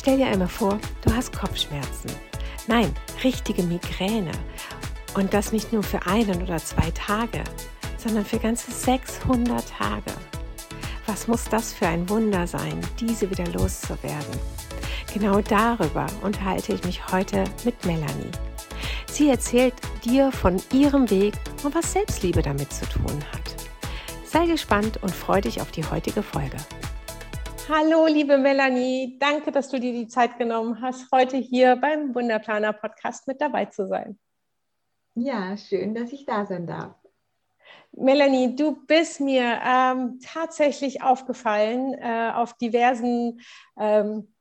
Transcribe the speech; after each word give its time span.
Stell 0.00 0.16
dir 0.16 0.28
einmal 0.28 0.48
vor, 0.48 0.78
du 1.04 1.14
hast 1.14 1.30
Kopfschmerzen. 1.38 2.10
Nein, 2.66 2.90
richtige 3.22 3.62
Migräne. 3.62 4.30
Und 5.12 5.34
das 5.34 5.52
nicht 5.52 5.74
nur 5.74 5.82
für 5.82 6.06
einen 6.06 6.40
oder 6.40 6.56
zwei 6.56 6.90
Tage, 6.92 7.44
sondern 7.98 8.24
für 8.24 8.38
ganze 8.38 8.70
600 8.70 9.62
Tage. 9.68 10.10
Was 11.04 11.28
muss 11.28 11.44
das 11.50 11.74
für 11.74 11.86
ein 11.86 12.08
Wunder 12.08 12.46
sein, 12.46 12.80
diese 12.98 13.28
wieder 13.28 13.46
loszuwerden? 13.48 14.40
Genau 15.12 15.42
darüber 15.42 16.06
unterhalte 16.22 16.72
ich 16.72 16.82
mich 16.84 17.06
heute 17.08 17.44
mit 17.66 17.84
Melanie. 17.84 18.32
Sie 19.12 19.28
erzählt 19.28 19.74
dir 20.02 20.32
von 20.32 20.62
ihrem 20.72 21.10
Weg 21.10 21.34
und 21.62 21.74
was 21.74 21.92
Selbstliebe 21.92 22.40
damit 22.40 22.72
zu 22.72 22.86
tun 22.86 23.22
hat. 23.32 23.54
Sei 24.24 24.46
gespannt 24.46 24.98
und 25.02 25.14
freu 25.14 25.42
dich 25.42 25.60
auf 25.60 25.72
die 25.72 25.84
heutige 25.84 26.22
Folge. 26.22 26.56
Hallo, 27.72 28.08
liebe 28.08 28.36
Melanie, 28.36 29.16
danke, 29.20 29.52
dass 29.52 29.68
du 29.68 29.78
dir 29.78 29.92
die 29.92 30.08
Zeit 30.08 30.38
genommen 30.38 30.80
hast, 30.82 31.06
heute 31.12 31.36
hier 31.36 31.76
beim 31.76 32.12
Wunderplaner 32.12 32.72
Podcast 32.72 33.28
mit 33.28 33.40
dabei 33.40 33.66
zu 33.66 33.86
sein. 33.86 34.18
Ja, 35.14 35.56
schön, 35.56 35.94
dass 35.94 36.12
ich 36.12 36.26
da 36.26 36.44
sein 36.44 36.66
darf. 36.66 36.96
Melanie, 37.92 38.56
du 38.56 38.84
bist 38.86 39.20
mir 39.20 39.60
ähm, 39.64 40.18
tatsächlich 40.20 41.02
aufgefallen 41.04 41.94
äh, 41.94 42.32
auf 42.34 42.54
diversen 42.54 43.40
ähm, 43.78 44.34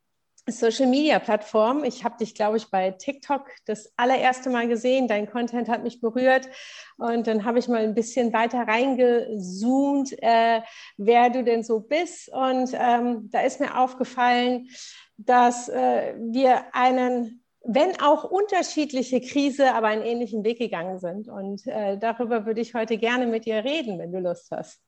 Social-Media-Plattformen. 0.51 1.83
Ich 1.83 2.03
habe 2.03 2.17
dich, 2.17 2.35
glaube 2.35 2.57
ich, 2.57 2.69
bei 2.69 2.91
TikTok 2.91 3.49
das 3.65 3.91
allererste 3.97 4.49
Mal 4.49 4.67
gesehen. 4.67 5.07
Dein 5.07 5.29
Content 5.29 5.69
hat 5.69 5.83
mich 5.83 6.01
berührt. 6.01 6.49
Und 6.97 7.27
dann 7.27 7.45
habe 7.45 7.59
ich 7.59 7.67
mal 7.67 7.83
ein 7.83 7.95
bisschen 7.95 8.33
weiter 8.33 8.67
reingezoomt, 8.67 10.13
äh, 10.21 10.61
wer 10.97 11.29
du 11.29 11.43
denn 11.43 11.63
so 11.63 11.79
bist. 11.79 12.29
Und 12.29 12.71
ähm, 12.73 13.29
da 13.31 13.41
ist 13.41 13.59
mir 13.59 13.77
aufgefallen, 13.77 14.67
dass 15.17 15.69
äh, 15.69 16.15
wir 16.17 16.73
einen 16.73 17.43
wenn 17.61 17.99
auch 17.99 18.23
unterschiedliche 18.23 19.21
Krise, 19.21 19.73
aber 19.73 19.87
einen 19.87 20.03
ähnlichen 20.03 20.43
Weg 20.43 20.59
gegangen 20.59 20.97
sind. 20.97 21.27
Und 21.27 21.67
äh, 21.67 21.97
darüber 21.97 22.45
würde 22.45 22.61
ich 22.61 22.73
heute 22.73 22.97
gerne 22.97 23.27
mit 23.27 23.45
dir 23.45 23.63
reden, 23.63 23.99
wenn 23.99 24.11
du 24.11 24.19
Lust 24.19 24.49
hast. 24.51 24.81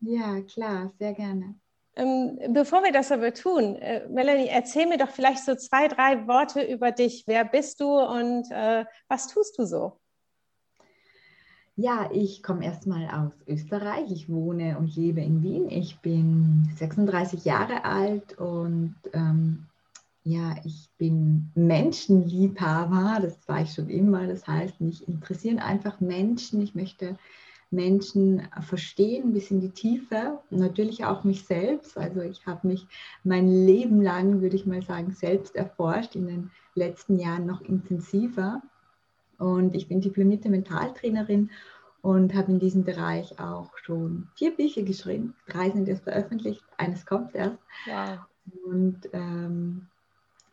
Ja, 0.00 0.40
klar, 0.42 0.92
sehr 0.98 1.14
gerne. 1.14 1.54
Ähm, 1.98 2.38
bevor 2.54 2.84
wir 2.84 2.92
das 2.92 3.10
aber 3.10 3.34
tun, 3.34 3.74
äh, 3.76 4.08
Melanie, 4.08 4.46
erzähl 4.46 4.86
mir 4.86 4.98
doch 4.98 5.10
vielleicht 5.10 5.44
so 5.44 5.56
zwei, 5.56 5.88
drei 5.88 6.28
Worte 6.28 6.62
über 6.62 6.92
dich. 6.92 7.24
Wer 7.26 7.44
bist 7.44 7.80
du 7.80 7.98
und 7.98 8.48
äh, 8.52 8.84
was 9.08 9.26
tust 9.26 9.58
du 9.58 9.66
so? 9.66 9.98
Ja, 11.74 12.08
ich 12.12 12.42
komme 12.42 12.64
erstmal 12.64 13.08
aus 13.08 13.32
Österreich. 13.46 14.12
Ich 14.12 14.28
wohne 14.28 14.78
und 14.78 14.94
lebe 14.94 15.20
in 15.20 15.42
Wien. 15.42 15.70
Ich 15.70 15.98
bin 15.98 16.68
36 16.76 17.44
Jahre 17.44 17.84
alt 17.84 18.38
und 18.38 18.94
ähm, 19.12 19.66
ja, 20.22 20.56
ich 20.64 20.88
bin 20.98 21.50
Menschenliebhaber, 21.54 23.18
das 23.22 23.36
war 23.48 23.62
ich 23.62 23.72
schon 23.72 23.90
immer. 23.90 24.26
Das 24.26 24.46
heißt, 24.46 24.80
mich 24.80 25.06
interessieren 25.08 25.58
einfach 25.58 26.00
Menschen. 26.00 26.60
Ich 26.62 26.74
möchte 26.74 27.16
Menschen 27.70 28.48
verstehen, 28.60 29.32
bis 29.32 29.50
in 29.50 29.60
die 29.60 29.70
Tiefe. 29.70 30.38
Natürlich 30.50 31.04
auch 31.04 31.24
mich 31.24 31.44
selbst. 31.44 31.98
Also 31.98 32.22
ich 32.22 32.46
habe 32.46 32.66
mich 32.66 32.86
mein 33.24 33.48
Leben 33.48 34.00
lang, 34.00 34.40
würde 34.40 34.56
ich 34.56 34.66
mal 34.66 34.82
sagen, 34.82 35.12
selbst 35.12 35.54
erforscht, 35.54 36.16
in 36.16 36.26
den 36.26 36.50
letzten 36.74 37.18
Jahren 37.18 37.46
noch 37.46 37.60
intensiver. 37.60 38.62
Und 39.38 39.74
ich 39.74 39.88
bin 39.88 40.00
diplomierte 40.00 40.48
Mentaltrainerin 40.48 41.50
und 42.00 42.34
habe 42.34 42.52
in 42.52 42.58
diesem 42.58 42.84
Bereich 42.84 43.38
auch 43.38 43.70
schon 43.76 44.28
vier 44.34 44.54
Bücher 44.56 44.82
geschrieben. 44.82 45.34
Drei 45.46 45.70
sind 45.70 45.88
erst 45.88 46.04
veröffentlicht, 46.04 46.64
eines 46.76 47.04
kommt 47.04 47.34
erst. 47.34 47.58
Wow. 47.86 48.18
Und 48.64 49.00
ähm, 49.12 49.86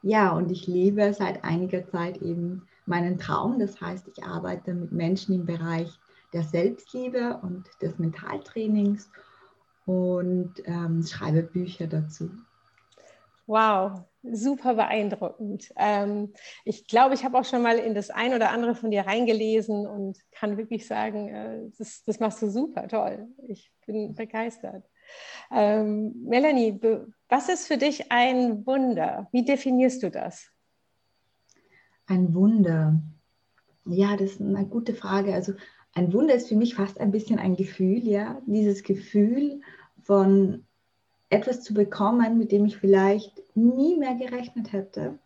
ja, 0.01 0.31
und 0.33 0.51
ich 0.51 0.67
lebe 0.67 1.13
seit 1.13 1.43
einiger 1.43 1.87
Zeit 1.87 2.21
eben 2.21 2.67
meinen 2.85 3.17
Traum. 3.17 3.57
Das 3.57 3.79
heißt, 3.79 4.07
ich 4.07 4.23
arbeite 4.23 4.73
mit 4.73 4.91
Menschen 4.91 5.33
im 5.33 5.45
Bereich 5.45 5.97
der 6.35 6.44
Selbstliebe 6.44 7.40
und 7.41 7.66
des 7.81 7.97
Mentaltrainings 7.97 9.09
und 9.85 10.53
ähm, 10.66 11.01
schreibe 11.03 11.44
Bücher 11.44 11.88
dazu. 11.88 12.29
Wow, 13.47 14.01
super 14.23 14.73
beeindruckend. 14.73 15.72
Ähm, 15.78 16.34
ich 16.66 16.88
glaube, 16.88 17.13
ich 17.13 17.23
habe 17.23 17.38
auch 17.38 17.46
schon 17.46 17.62
mal 17.62 17.78
in 17.78 17.94
das 17.94 18.09
ein 18.09 18.34
oder 18.34 18.50
andere 18.50 18.75
von 18.75 18.91
dir 18.91 19.06
reingelesen 19.06 19.85
und 19.85 20.19
kann 20.31 20.57
wirklich 20.57 20.88
sagen, 20.88 21.29
äh, 21.29 21.59
das, 21.78 22.03
das 22.03 22.19
machst 22.19 22.41
du 22.41 22.50
super 22.50 22.88
toll. 22.88 23.28
Ich 23.47 23.72
bin 23.85 24.16
begeistert. 24.16 24.84
Ähm, 25.52 26.23
Melanie, 26.25 26.79
was 27.29 27.47
ist 27.47 27.67
für 27.67 27.78
dich 27.78 28.12
ein 28.12 28.66
Wunder? 28.66 29.29
Wie 29.31 29.46
definierst 29.46 30.02
du 30.03 30.09
das? 30.09 30.50
Ein 32.07 32.34
Wunder. 32.34 33.00
Ja, 33.85 34.17
das 34.17 34.31
ist 34.31 34.41
eine 34.41 34.66
gute 34.66 34.96
Frage. 34.96 35.35
Also 35.35 35.53
ein 35.95 36.13
Wunder 36.13 36.35
ist 36.35 36.50
für 36.50 36.56
mich 36.56 36.75
fast 36.75 37.00
ein 37.00 37.11
bisschen 37.11 37.39
ein 37.39 37.56
Gefühl, 37.56 38.07
ja. 38.07 38.41
Dieses 38.45 38.83
Gefühl 38.83 39.61
von 40.03 40.63
etwas 41.29 41.63
zu 41.63 41.73
bekommen, 41.73 42.38
mit 42.38 42.51
dem 42.51 42.66
ich 42.66 42.78
vielleicht 42.78 43.41
nie 43.56 43.97
mehr 43.97 44.16
gerechnet 44.16 44.72
hätte. 44.73 45.17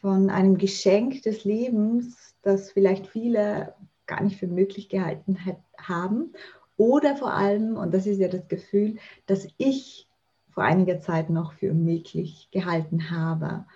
Von 0.00 0.30
einem 0.30 0.56
Geschenk 0.56 1.22
des 1.22 1.44
Lebens, 1.44 2.34
das 2.42 2.70
vielleicht 2.70 3.06
viele 3.08 3.74
gar 4.06 4.22
nicht 4.22 4.38
für 4.38 4.46
möglich 4.46 4.88
gehalten 4.88 5.38
haben 5.78 6.32
oder 6.76 7.16
vor 7.16 7.32
allem, 7.32 7.76
und 7.76 7.92
das 7.92 8.06
ist 8.06 8.20
ja 8.20 8.28
das 8.28 8.46
Gefühl, 8.48 8.96
dass 9.26 9.48
ich 9.56 10.08
vor 10.50 10.62
einiger 10.62 11.00
Zeit 11.00 11.30
noch 11.30 11.52
für 11.54 11.70
unmöglich 11.72 12.48
gehalten 12.50 13.10
habe. 13.10 13.66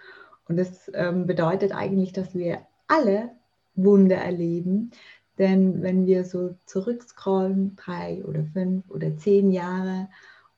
Und 0.49 0.57
das 0.57 0.91
ähm, 0.95 1.27
bedeutet 1.27 1.73
eigentlich, 1.73 2.13
dass 2.13 2.35
wir 2.35 2.61
alle 2.89 3.31
Wunder 3.75 4.17
erleben. 4.17 4.91
Denn 5.39 5.83
wenn 5.83 6.07
wir 6.07 6.25
so 6.25 6.57
zurückscrollen, 6.67 7.77
drei 7.77 8.23
oder 8.25 8.45
fünf 8.53 8.89
oder 8.91 9.17
zehn 9.17 9.53
Jahre, 9.53 10.09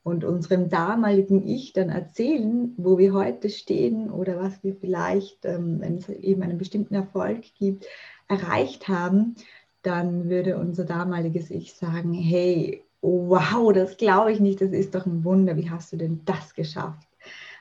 und 0.03 0.25
unserem 0.25 0.69
damaligen 0.69 1.47
Ich 1.47 1.73
dann 1.73 1.89
erzählen, 1.89 2.73
wo 2.77 2.97
wir 2.97 3.13
heute 3.13 3.49
stehen 3.49 4.11
oder 4.11 4.37
was 4.37 4.61
wir 4.63 4.75
vielleicht, 4.75 5.45
ähm, 5.45 5.79
wenn 5.79 5.95
es 5.95 6.09
eben 6.09 6.43
einen 6.43 6.57
bestimmten 6.57 6.93
Erfolg 6.93 7.43
gibt, 7.57 7.85
erreicht 8.27 8.87
haben, 8.89 9.35
dann 9.81 10.29
würde 10.29 10.57
unser 10.57 10.83
damaliges 10.85 11.49
Ich 11.49 11.73
sagen, 11.73 12.13
hey, 12.13 12.83
wow, 13.01 13.71
das 13.73 13.97
glaube 13.97 14.31
ich 14.33 14.39
nicht, 14.39 14.61
das 14.61 14.71
ist 14.71 14.93
doch 14.93 15.05
ein 15.05 15.23
Wunder, 15.23 15.55
wie 15.57 15.69
hast 15.69 15.93
du 15.93 15.97
denn 15.97 16.21
das 16.25 16.53
geschafft? 16.53 17.07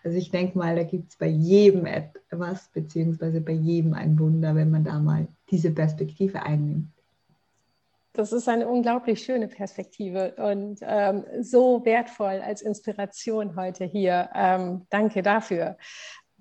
Also 0.04 0.18
ich 0.18 0.32
denke 0.32 0.58
mal, 0.58 0.74
da 0.74 0.82
gibt 0.82 1.10
es 1.10 1.16
bei 1.16 1.28
jedem 1.28 1.86
etwas, 1.86 2.68
beziehungsweise 2.72 3.40
bei 3.40 3.52
jedem 3.52 3.94
ein 3.94 4.18
Wunder, 4.18 4.56
wenn 4.56 4.70
man 4.70 4.82
da 4.82 4.98
mal 4.98 5.28
diese 5.50 5.70
Perspektive 5.70 6.42
einnimmt. 6.42 6.88
Das 8.14 8.32
ist 8.32 8.48
eine 8.48 8.68
unglaublich 8.68 9.22
schöne 9.22 9.48
Perspektive 9.48 10.34
und 10.36 10.80
ähm, 10.82 11.24
so 11.40 11.82
wertvoll 11.84 12.42
als 12.44 12.60
Inspiration 12.60 13.56
heute 13.56 13.86
hier. 13.86 14.28
Ähm, 14.34 14.86
danke 14.90 15.22
dafür. 15.22 15.78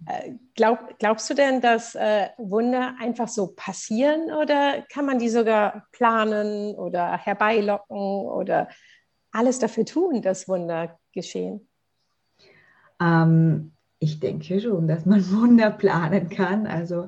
Äh, 0.06 0.34
glaub, 0.56 1.00
glaubst 1.00 1.30
du 1.30 1.34
denn, 1.34 1.62
dass 1.62 1.96
äh, 1.96 2.28
Wunder 2.38 2.96
einfach 3.00 3.30
so 3.30 3.54
passieren 3.56 4.32
oder 4.34 4.84
kann 4.92 5.06
man 5.06 5.20
die 5.20 5.30
sogar 5.30 5.88
planen 5.94 6.76
oder 6.76 7.18
herbeilocken 7.18 7.98
oder 7.98 8.68
alles 9.32 9.60
dafür 9.60 9.86
tun, 9.86 10.22
dass 10.22 10.50
Wunder 10.50 11.00
geschehen? 11.14 11.70
Ähm, 13.00 13.72
ich 14.00 14.20
denke 14.20 14.60
schon, 14.60 14.88
dass 14.88 15.06
man 15.06 15.24
Wunder 15.32 15.72
planen 15.72 16.30
kann. 16.30 16.68
Also 16.68 17.08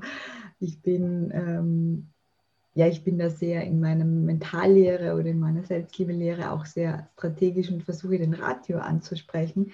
ich 0.59 0.81
bin, 0.81 1.31
ähm, 1.33 2.12
ja, 2.75 2.87
ich 2.87 3.03
bin 3.03 3.19
da 3.19 3.29
sehr 3.29 3.63
in 3.63 3.79
meiner 3.79 4.05
Mentallehre 4.05 5.13
oder 5.13 5.27
in 5.27 5.39
meiner 5.39 5.63
Selbstliebelehre 5.63 6.51
auch 6.51 6.65
sehr 6.65 7.09
strategisch 7.13 7.69
und 7.69 7.83
versuche 7.83 8.17
den 8.17 8.33
Ratio 8.33 8.79
anzusprechen. 8.79 9.71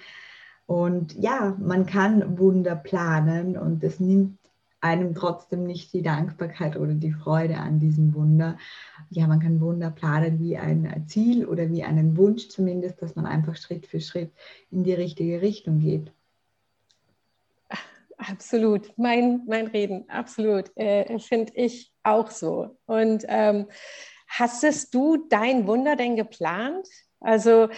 Und 0.66 1.14
ja, 1.14 1.56
man 1.58 1.86
kann 1.86 2.38
Wunder 2.38 2.76
planen 2.76 3.56
und 3.56 3.82
es 3.82 4.00
nimmt 4.00 4.38
einem 4.82 5.14
trotzdem 5.14 5.64
nicht 5.64 5.92
die 5.92 6.02
Dankbarkeit 6.02 6.76
oder 6.76 6.94
die 6.94 7.12
Freude 7.12 7.56
an 7.56 7.78
diesem 7.80 8.14
Wunder. 8.14 8.56
Ja, 9.10 9.26
man 9.26 9.40
kann 9.40 9.60
Wunder 9.60 9.90
planen 9.90 10.38
wie 10.38 10.56
ein 10.56 11.04
Ziel 11.06 11.44
oder 11.46 11.70
wie 11.70 11.82
einen 11.84 12.16
Wunsch 12.16 12.48
zumindest, 12.48 13.02
dass 13.02 13.16
man 13.16 13.26
einfach 13.26 13.56
Schritt 13.56 13.86
für 13.86 14.00
Schritt 14.00 14.30
in 14.70 14.84
die 14.84 14.94
richtige 14.94 15.42
Richtung 15.42 15.80
geht. 15.80 16.12
absolut. 18.16 18.96
Mein, 18.96 19.42
mein 19.46 19.66
Reden, 19.66 20.08
absolut. 20.08 20.70
Äh, 20.76 21.18
Finde 21.18 21.52
ich 21.54 21.89
auch 22.02 22.30
so. 22.30 22.78
Und 22.86 23.24
ähm, 23.28 23.66
hastest 24.28 24.94
du 24.94 25.26
dein 25.28 25.66
Wunder 25.66 25.96
denn 25.96 26.16
geplant? 26.16 26.86
Also, 27.20 27.68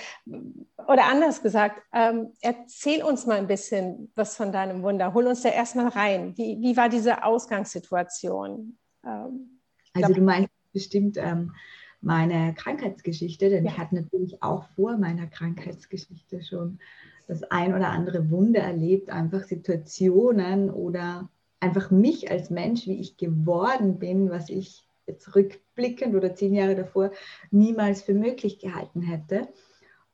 oder 0.77 1.07
anders 1.11 1.43
gesagt, 1.43 1.83
ähm, 1.93 2.33
erzähl 2.41 3.03
uns 3.03 3.27
mal 3.27 3.39
ein 3.39 3.49
bisschen 3.49 4.13
was 4.15 4.37
von 4.37 4.53
deinem 4.53 4.83
Wunder. 4.83 5.15
Hol 5.15 5.27
uns 5.27 5.43
da 5.43 5.49
erstmal 5.49 5.89
rein. 5.89 6.37
Wie, 6.37 6.59
wie 6.61 6.77
war 6.77 6.89
diese 6.89 7.25
Ausgangssituation? 7.25 8.79
Ähm, 9.05 9.61
also, 9.95 10.07
glaub, 10.07 10.15
du 10.15 10.23
meinst 10.23 10.51
bestimmt 10.73 11.17
ähm, 11.17 11.53
meine 12.01 12.55
Krankheitsgeschichte, 12.55 13.51
denn 13.51 13.65
ja. 13.65 13.73
ich 13.73 13.79
hatte 13.79 13.97
natürlich 13.97 14.43
auch 14.43 14.65
vor 14.77 14.97
meiner 14.97 15.27
Krankheitsgeschichte 15.27 16.43
schon 16.45 16.79
das 17.27 17.43
ein 17.45 17.75
oder 17.75 17.89
andere 17.89 18.31
Wunder 18.31 18.61
erlebt, 18.61 19.11
einfach 19.11 19.43
Situationen 19.43 20.71
oder 20.71 21.29
einfach 21.63 21.91
mich 21.91 22.31
als 22.31 22.51
Mensch, 22.51 22.87
wie 22.87 23.01
ich 23.01 23.17
geworden 23.17 23.99
bin, 23.99 24.31
was 24.31 24.49
ich 24.49 24.85
jetzt 25.07 25.35
rückblickend 25.35 26.15
oder 26.15 26.35
zehn 26.35 26.55
Jahre 26.55 26.75
davor 26.75 27.13
niemals 27.51 28.03
für 28.03 28.15
möglich 28.15 28.59
gehalten 28.59 29.01
hätte. 29.01 29.49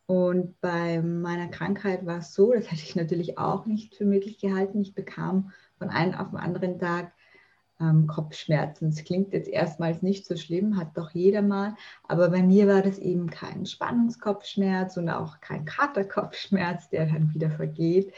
Und 0.06 0.60
bei 0.60 1.02
meiner 1.02 1.48
Krankheit 1.48 2.06
war 2.06 2.18
es 2.18 2.34
so, 2.34 2.52
das 2.52 2.70
hätte 2.70 2.82
ich 2.82 2.96
natürlich 2.96 3.38
auch 3.38 3.66
nicht 3.66 3.94
für 3.94 4.04
möglich 4.04 4.38
gehalten. 4.38 4.80
Ich 4.80 4.94
bekam 4.94 5.52
von 5.78 5.90
einem 5.90 6.14
auf 6.14 6.30
den 6.30 6.38
anderen 6.38 6.78
Tag 6.78 7.12
ähm, 7.80 8.06
Kopfschmerzen. 8.06 8.90
Das 8.90 9.04
klingt 9.04 9.32
jetzt 9.32 9.48
erstmals 9.48 10.02
nicht 10.02 10.26
so 10.26 10.36
schlimm, 10.36 10.76
hat 10.76 10.96
doch 10.96 11.10
jeder 11.10 11.42
mal. 11.42 11.76
Aber 12.04 12.30
bei 12.30 12.42
mir 12.42 12.66
war 12.66 12.82
das 12.82 12.98
eben 12.98 13.30
kein 13.30 13.66
Spannungskopfschmerz 13.66 14.96
und 14.96 15.08
auch 15.08 15.40
kein 15.40 15.64
Katerkopfschmerz, 15.64 16.88
der 16.90 17.06
dann 17.06 17.34
wieder 17.34 17.50
vergeht, 17.50 18.12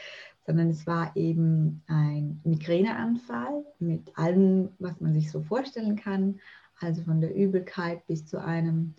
sondern 0.45 0.69
es 0.69 0.87
war 0.87 1.15
eben 1.15 1.83
ein 1.87 2.41
Migräneanfall 2.43 3.63
mit 3.79 4.17
allem, 4.17 4.69
was 4.79 4.99
man 4.99 5.13
sich 5.13 5.31
so 5.31 5.41
vorstellen 5.41 5.95
kann 5.95 6.39
also 6.81 7.03
von 7.03 7.21
der 7.21 7.35
Übelkeit 7.35 8.05
bis 8.07 8.25
zu 8.25 8.41
einem 8.41 8.95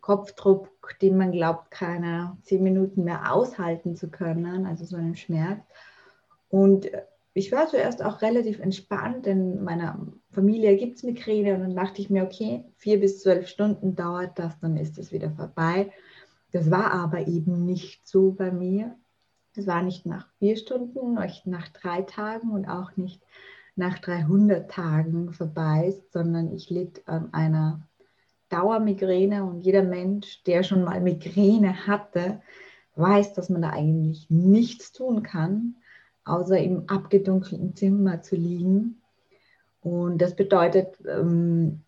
Kopfdruck, 0.00 0.98
den 1.00 1.16
man 1.16 1.32
glaubt, 1.32 1.70
keiner 1.70 2.36
zehn 2.42 2.62
Minuten 2.62 3.04
mehr 3.04 3.32
aushalten 3.32 3.96
zu 3.96 4.08
können, 4.08 4.66
also 4.66 4.84
so 4.84 4.96
einem 4.96 5.14
Schmerz. 5.14 5.62
Und 6.48 6.90
ich 7.34 7.52
war 7.52 7.68
zuerst 7.68 8.02
auch 8.02 8.22
relativ 8.22 8.58
entspannt, 8.58 9.26
denn 9.26 9.58
in 9.58 9.64
meiner 9.64 10.06
Familie 10.32 10.76
gibt 10.76 10.96
es 10.96 11.02
Migräne 11.02 11.54
und 11.54 11.60
dann 11.60 11.76
dachte 11.76 12.02
ich 12.02 12.10
mir, 12.10 12.24
okay, 12.24 12.64
vier 12.76 12.98
bis 12.98 13.22
zwölf 13.22 13.46
Stunden 13.46 13.94
dauert 13.94 14.38
das, 14.38 14.58
dann 14.60 14.76
ist 14.76 14.98
es 14.98 15.12
wieder 15.12 15.30
vorbei. 15.30 15.92
Das 16.50 16.70
war 16.70 16.92
aber 16.92 17.28
eben 17.28 17.64
nicht 17.64 18.08
so 18.08 18.32
bei 18.32 18.50
mir. 18.50 18.96
Es 19.56 19.66
war 19.66 19.82
nicht 19.82 20.06
nach 20.06 20.28
vier 20.38 20.56
Stunden, 20.56 21.14
nicht 21.14 21.46
nach 21.46 21.68
drei 21.68 22.02
Tagen 22.02 22.50
und 22.50 22.66
auch 22.66 22.96
nicht 22.96 23.20
nach 23.76 23.98
300 23.98 24.70
Tagen 24.70 25.32
vorbei 25.32 25.94
sondern 26.12 26.52
ich 26.52 26.70
litt 26.70 27.02
an 27.06 27.32
einer 27.32 27.86
Dauermigräne 28.50 29.44
und 29.44 29.60
jeder 29.60 29.82
Mensch, 29.82 30.42
der 30.44 30.62
schon 30.62 30.84
mal 30.84 31.00
Migräne 31.00 31.86
hatte, 31.86 32.42
weiß, 32.96 33.32
dass 33.34 33.48
man 33.48 33.62
da 33.62 33.70
eigentlich 33.70 34.28
nichts 34.28 34.92
tun 34.92 35.22
kann, 35.22 35.76
außer 36.24 36.58
im 36.58 36.88
abgedunkelten 36.88 37.74
Zimmer 37.76 38.22
zu 38.22 38.36
liegen. 38.36 39.00
Und 39.82 40.20
das 40.20 40.36
bedeutet, 40.36 40.98
ähm, 41.08 41.80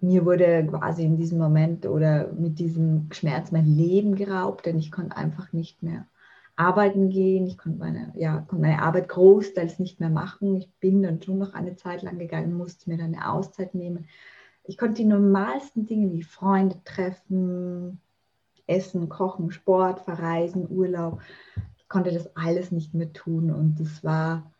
mir 0.00 0.26
wurde 0.26 0.66
quasi 0.66 1.04
in 1.04 1.16
diesem 1.16 1.38
Moment 1.38 1.86
oder 1.86 2.32
mit 2.32 2.58
diesem 2.58 3.08
Schmerz 3.12 3.52
mein 3.52 3.66
Leben 3.66 4.16
geraubt, 4.16 4.66
denn 4.66 4.78
ich 4.78 4.90
konnte 4.90 5.16
einfach 5.16 5.52
nicht 5.52 5.82
mehr 5.82 6.06
arbeiten 6.56 7.10
gehen. 7.10 7.46
Ich 7.46 7.58
konnte 7.58 7.78
meine, 7.78 8.12
ja, 8.16 8.38
konnte 8.48 8.62
meine 8.62 8.82
Arbeit 8.82 9.08
großteils 9.08 9.78
nicht 9.78 10.00
mehr 10.00 10.10
machen. 10.10 10.56
Ich 10.56 10.70
bin 10.80 11.02
dann 11.02 11.22
schon 11.22 11.38
noch 11.38 11.54
eine 11.54 11.76
Zeit 11.76 12.02
lang 12.02 12.18
gegangen, 12.18 12.56
musste 12.56 12.90
mir 12.90 12.96
dann 12.96 13.14
eine 13.14 13.30
Auszeit 13.30 13.74
nehmen. 13.74 14.08
Ich 14.64 14.78
konnte 14.78 15.02
die 15.02 15.08
normalsten 15.08 15.86
Dinge 15.86 16.12
wie 16.12 16.22
Freunde 16.22 16.76
treffen, 16.84 18.00
Essen, 18.66 19.08
Kochen, 19.08 19.52
Sport, 19.52 20.00
Verreisen, 20.00 20.66
Urlaub. 20.68 21.20
Ich 21.76 21.88
konnte 21.88 22.10
das 22.10 22.34
alles 22.36 22.72
nicht 22.72 22.94
mehr 22.94 23.12
tun. 23.12 23.52
Und 23.52 23.78
das 23.78 24.02
war 24.02 24.50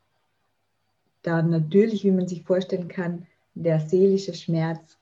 dann 1.22 1.50
natürlich, 1.50 2.04
wie 2.04 2.12
man 2.12 2.28
sich 2.28 2.44
vorstellen 2.44 2.88
kann, 2.88 3.26
der 3.54 3.80
seelische 3.80 4.34
Schmerz 4.34 4.98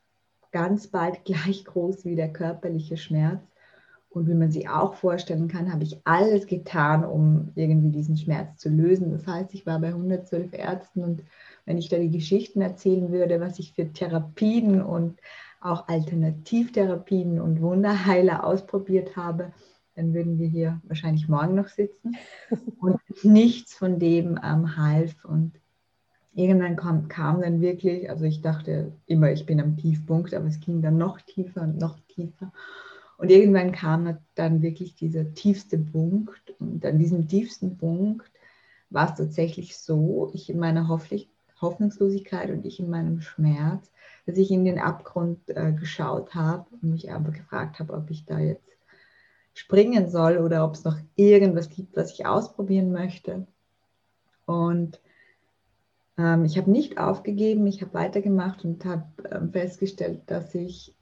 ganz 0.51 0.87
bald 0.87 1.25
gleich 1.25 1.65
groß 1.65 2.05
wie 2.05 2.15
der 2.15 2.31
körperliche 2.31 2.97
Schmerz. 2.97 3.41
Und 4.15 4.29
wie 4.29 4.33
man 4.33 4.49
sich 4.49 4.69
auch 4.69 4.93
vorstellen 4.93 5.49
kann, 5.49 5.73
habe 5.73 5.83
ich 5.83 5.99
alles 6.05 6.47
getan, 6.47 7.03
um 7.03 7.51
irgendwie 7.55 7.89
diesen 7.89 8.15
Schmerz 8.15 8.57
zu 8.57 8.69
lösen. 8.69 9.11
Das 9.11 9.27
heißt, 9.27 9.53
ich 9.53 9.65
war 9.65 9.77
bei 9.79 9.89
112 9.89 10.53
Ärzten 10.53 11.03
und 11.03 11.21
wenn 11.65 11.77
ich 11.77 11.89
da 11.89 11.97
die 11.97 12.09
Geschichten 12.09 12.61
erzählen 12.61 13.11
würde, 13.11 13.41
was 13.41 13.59
ich 13.59 13.73
für 13.73 13.91
Therapien 13.91 14.81
und 14.81 15.19
auch 15.59 15.89
Alternativtherapien 15.89 17.41
und 17.41 17.61
Wunderheiler 17.61 18.45
ausprobiert 18.45 19.17
habe, 19.17 19.51
dann 19.95 20.13
würden 20.13 20.39
wir 20.39 20.47
hier 20.47 20.79
wahrscheinlich 20.85 21.27
morgen 21.27 21.55
noch 21.55 21.67
sitzen. 21.67 22.15
Und 22.79 23.01
nichts 23.23 23.73
von 23.73 23.99
dem 23.99 24.39
ähm, 24.41 24.77
half. 24.77 25.25
Und 25.25 25.59
irgendwann 26.33 26.77
kam, 26.77 27.09
kam 27.09 27.41
dann 27.41 27.59
wirklich, 27.59 28.09
also 28.09 28.23
ich 28.23 28.41
dachte 28.41 28.93
immer, 29.07 29.33
ich 29.33 29.45
bin 29.45 29.59
am 29.59 29.75
Tiefpunkt, 29.75 30.33
aber 30.33 30.47
es 30.47 30.61
ging 30.61 30.81
dann 30.81 30.97
noch 30.97 31.19
tiefer 31.19 31.63
und 31.63 31.79
noch 31.79 31.99
tiefer. 32.07 32.53
Und 33.17 33.31
irgendwann 33.31 33.71
kam 33.71 34.17
dann 34.35 34.61
wirklich 34.61 34.95
dieser 34.95 35.33
tiefste 35.33 35.77
Punkt. 35.77 36.53
Und 36.59 36.85
an 36.85 36.99
diesem 36.99 37.27
tiefsten 37.27 37.77
Punkt 37.77 38.29
war 38.89 39.09
es 39.09 39.17
tatsächlich 39.17 39.77
so, 39.77 40.31
ich 40.33 40.49
in 40.49 40.59
meiner 40.59 40.87
Hoffnungslosigkeit 40.87 42.49
und 42.49 42.65
ich 42.65 42.79
in 42.79 42.89
meinem 42.89 43.21
Schmerz, 43.21 43.91
dass 44.25 44.37
ich 44.37 44.51
in 44.51 44.65
den 44.65 44.79
Abgrund 44.79 45.49
äh, 45.49 45.71
geschaut 45.73 46.35
habe 46.35 46.65
und 46.71 46.91
mich 46.91 47.11
aber 47.11 47.31
gefragt 47.31 47.79
habe, 47.79 47.93
ob 47.93 48.09
ich 48.09 48.25
da 48.25 48.39
jetzt 48.39 48.65
springen 49.53 50.09
soll 50.09 50.37
oder 50.37 50.65
ob 50.65 50.73
es 50.73 50.83
noch 50.83 50.97
irgendwas 51.15 51.69
gibt, 51.69 51.95
was 51.95 52.11
ich 52.11 52.25
ausprobieren 52.25 52.91
möchte. 52.91 53.47
Und 54.45 54.99
ähm, 56.17 56.45
ich 56.45 56.57
habe 56.57 56.71
nicht 56.71 56.97
aufgegeben, 56.97 57.67
ich 57.67 57.81
habe 57.81 57.93
weitergemacht 57.93 58.65
und 58.65 58.83
habe 58.85 59.05
ähm, 59.31 59.51
festgestellt, 59.51 60.23
dass 60.27 60.53
ich 60.55 60.94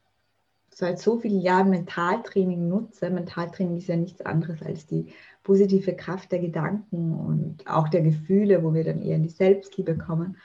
seit 0.78 1.00
so 1.00 1.20
vielen 1.20 1.42
Jahren 1.42 1.70
Mentaltraining 1.70 2.68
nutze. 2.68 3.10
Mentaltraining 3.10 3.78
ist 3.78 3.88
ja 3.88 3.96
nichts 3.96 4.22
anderes 4.22 4.62
als 4.62 4.86
die 4.86 5.14
positive 5.44 5.94
Kraft 5.96 6.32
der 6.32 6.40
Gedanken 6.40 7.14
und 7.14 7.68
auch 7.68 7.90
der 7.90 8.02
Gefühle, 8.02 8.64
wo 8.64 8.74
wir 8.74 8.84
dann 8.84 9.02
eher 9.02 9.18
in 9.18 9.24
die 9.24 9.30
Selbstliebe 9.30 9.98
kommen. 9.98 10.38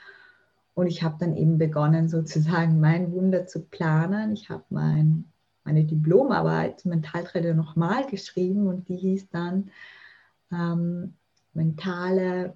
Und 0.73 0.87
ich 0.87 1.03
habe 1.03 1.17
dann 1.19 1.35
eben 1.35 1.57
begonnen, 1.57 2.07
sozusagen 2.09 2.79
mein 2.79 3.11
Wunder 3.11 3.47
zu 3.47 3.61
planen. 3.61 4.33
Ich 4.33 4.49
habe 4.49 4.63
mein, 4.69 5.25
meine 5.63 5.85
Diplomarbeit 5.85 6.79
zum 6.79 6.91
Mentaltrainer 6.91 7.53
nochmal 7.53 8.05
geschrieben 8.07 8.67
und 8.67 8.87
die 8.87 8.97
hieß 8.97 9.29
dann 9.29 9.71
ähm, 10.51 11.13
mentale 11.53 12.55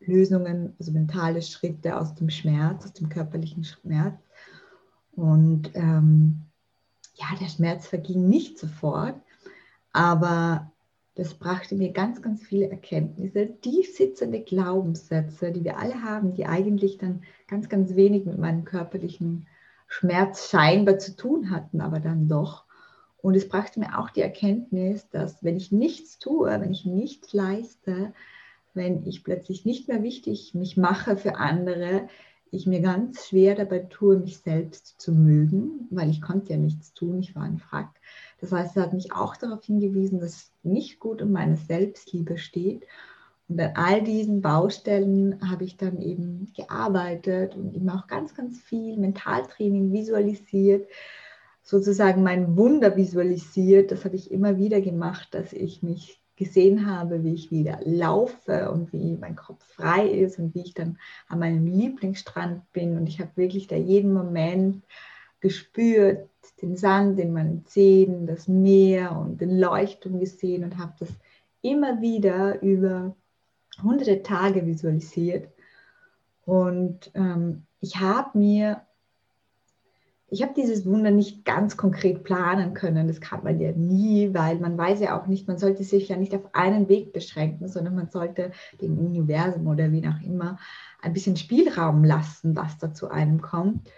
Lösungen, 0.00 0.74
also 0.78 0.92
mentale 0.92 1.42
Schritte 1.42 1.96
aus 1.96 2.14
dem 2.14 2.30
Schmerz, 2.30 2.84
aus 2.84 2.92
dem 2.92 3.08
körperlichen 3.08 3.64
Schmerz. 3.64 4.18
Und 5.12 5.70
ähm, 5.74 6.42
ja, 7.14 7.26
der 7.40 7.48
Schmerz 7.48 7.86
verging 7.86 8.28
nicht 8.28 8.58
sofort, 8.58 9.16
aber 9.92 10.70
das 11.14 11.34
brachte 11.34 11.74
mir 11.74 11.92
ganz, 11.92 12.22
ganz 12.22 12.42
viele 12.42 12.70
Erkenntnisse, 12.70 13.48
tief 13.60 13.94
sitzende 13.94 14.40
Glaubenssätze, 14.40 15.52
die 15.52 15.62
wir 15.64 15.78
alle 15.78 16.02
haben, 16.02 16.34
die 16.34 16.46
eigentlich 16.46 16.96
dann 16.96 17.22
ganz, 17.48 17.68
ganz 17.68 17.94
wenig 17.96 18.24
mit 18.24 18.38
meinem 18.38 18.64
körperlichen 18.64 19.46
Schmerz 19.88 20.48
scheinbar 20.48 20.98
zu 20.98 21.14
tun 21.14 21.50
hatten, 21.50 21.82
aber 21.82 22.00
dann 22.00 22.28
doch. 22.28 22.64
Und 23.18 23.36
es 23.36 23.48
brachte 23.48 23.78
mir 23.78 23.98
auch 23.98 24.08
die 24.08 24.22
Erkenntnis, 24.22 25.08
dass 25.10 25.44
wenn 25.44 25.56
ich 25.56 25.70
nichts 25.70 26.18
tue, 26.18 26.48
wenn 26.48 26.72
ich 26.72 26.86
nichts 26.86 27.34
leiste, 27.34 28.14
wenn 28.72 29.06
ich 29.06 29.22
plötzlich 29.22 29.66
nicht 29.66 29.88
mehr 29.88 30.02
wichtig 30.02 30.54
mich 30.54 30.78
mache 30.78 31.18
für 31.18 31.36
andere, 31.36 32.08
ich 32.52 32.66
mir 32.66 32.80
ganz 32.80 33.28
schwer 33.28 33.54
dabei 33.54 33.78
tue, 33.78 34.18
mich 34.18 34.38
selbst 34.38 35.00
zu 35.00 35.12
mögen, 35.12 35.88
weil 35.90 36.10
ich 36.10 36.20
konnte 36.20 36.52
ja 36.52 36.58
nichts 36.58 36.92
tun, 36.92 37.18
ich 37.18 37.34
war 37.34 37.44
ein 37.44 37.58
Frack. 37.58 37.88
Das 38.40 38.52
heißt, 38.52 38.76
er 38.76 38.84
hat 38.84 38.92
mich 38.92 39.12
auch 39.14 39.36
darauf 39.36 39.64
hingewiesen, 39.64 40.20
dass 40.20 40.32
es 40.32 40.52
nicht 40.62 41.00
gut 41.00 41.22
um 41.22 41.32
meine 41.32 41.56
Selbstliebe 41.56 42.36
steht. 42.36 42.86
Und 43.48 43.58
an 43.58 43.72
all 43.74 44.02
diesen 44.02 44.42
Baustellen 44.42 45.40
habe 45.50 45.64
ich 45.64 45.78
dann 45.78 46.02
eben 46.02 46.52
gearbeitet 46.54 47.56
und 47.56 47.74
eben 47.74 47.88
auch 47.88 48.06
ganz, 48.06 48.34
ganz 48.34 48.60
viel 48.60 48.98
Mentaltraining 48.98 49.90
visualisiert, 49.90 50.86
sozusagen 51.62 52.22
mein 52.22 52.56
Wunder 52.56 52.96
visualisiert. 52.96 53.90
Das 53.90 54.04
habe 54.04 54.16
ich 54.16 54.30
immer 54.30 54.58
wieder 54.58 54.82
gemacht, 54.82 55.28
dass 55.32 55.54
ich 55.54 55.82
mich 55.82 56.21
gesehen 56.44 56.86
habe, 56.86 57.24
wie 57.24 57.34
ich 57.34 57.50
wieder 57.50 57.78
laufe 57.84 58.70
und 58.70 58.92
wie 58.92 59.16
mein 59.16 59.36
Kopf 59.36 59.64
frei 59.64 60.06
ist 60.06 60.38
und 60.38 60.54
wie 60.54 60.62
ich 60.62 60.74
dann 60.74 60.98
an 61.28 61.38
meinem 61.38 61.66
Lieblingsstrand 61.66 62.72
bin. 62.72 62.96
Und 62.96 63.08
ich 63.08 63.20
habe 63.20 63.30
wirklich 63.36 63.66
da 63.66 63.76
jeden 63.76 64.12
Moment 64.12 64.84
gespürt, 65.40 66.28
den 66.60 66.76
Sand 66.76 67.18
in 67.18 67.32
meinen 67.32 67.64
Zähnen, 67.66 68.26
das 68.26 68.48
Meer 68.48 69.16
und 69.16 69.40
den 69.40 69.58
Leuchtturm 69.58 70.20
gesehen 70.20 70.64
und 70.64 70.78
habe 70.78 70.94
das 70.98 71.08
immer 71.60 72.00
wieder 72.00 72.60
über 72.62 73.14
hunderte 73.82 74.22
Tage 74.22 74.66
visualisiert. 74.66 75.48
Und 76.44 77.10
ähm, 77.14 77.64
ich 77.80 78.00
habe 78.00 78.38
mir, 78.38 78.82
ich 80.32 80.42
habe 80.42 80.54
dieses 80.56 80.86
Wunder 80.86 81.10
nicht 81.10 81.44
ganz 81.44 81.76
konkret 81.76 82.24
planen 82.24 82.72
können. 82.72 83.06
Das 83.06 83.20
kann 83.20 83.44
man 83.44 83.60
ja 83.60 83.70
nie, 83.72 84.32
weil 84.32 84.58
man 84.58 84.78
weiß 84.78 85.00
ja 85.00 85.20
auch 85.20 85.26
nicht, 85.26 85.46
man 85.46 85.58
sollte 85.58 85.84
sich 85.84 86.08
ja 86.08 86.16
nicht 86.16 86.34
auf 86.34 86.54
einen 86.54 86.88
Weg 86.88 87.12
beschränken, 87.12 87.68
sondern 87.68 87.94
man 87.94 88.08
sollte 88.08 88.50
dem 88.80 88.98
Universum 88.98 89.66
oder 89.66 89.92
wie 89.92 90.08
auch 90.08 90.24
immer 90.24 90.58
ein 91.02 91.12
bisschen 91.12 91.36
Spielraum 91.36 92.02
lassen, 92.02 92.56
was 92.56 92.78
da 92.78 92.94
zu 92.94 93.10
einem 93.10 93.42
kommt. 93.42 93.90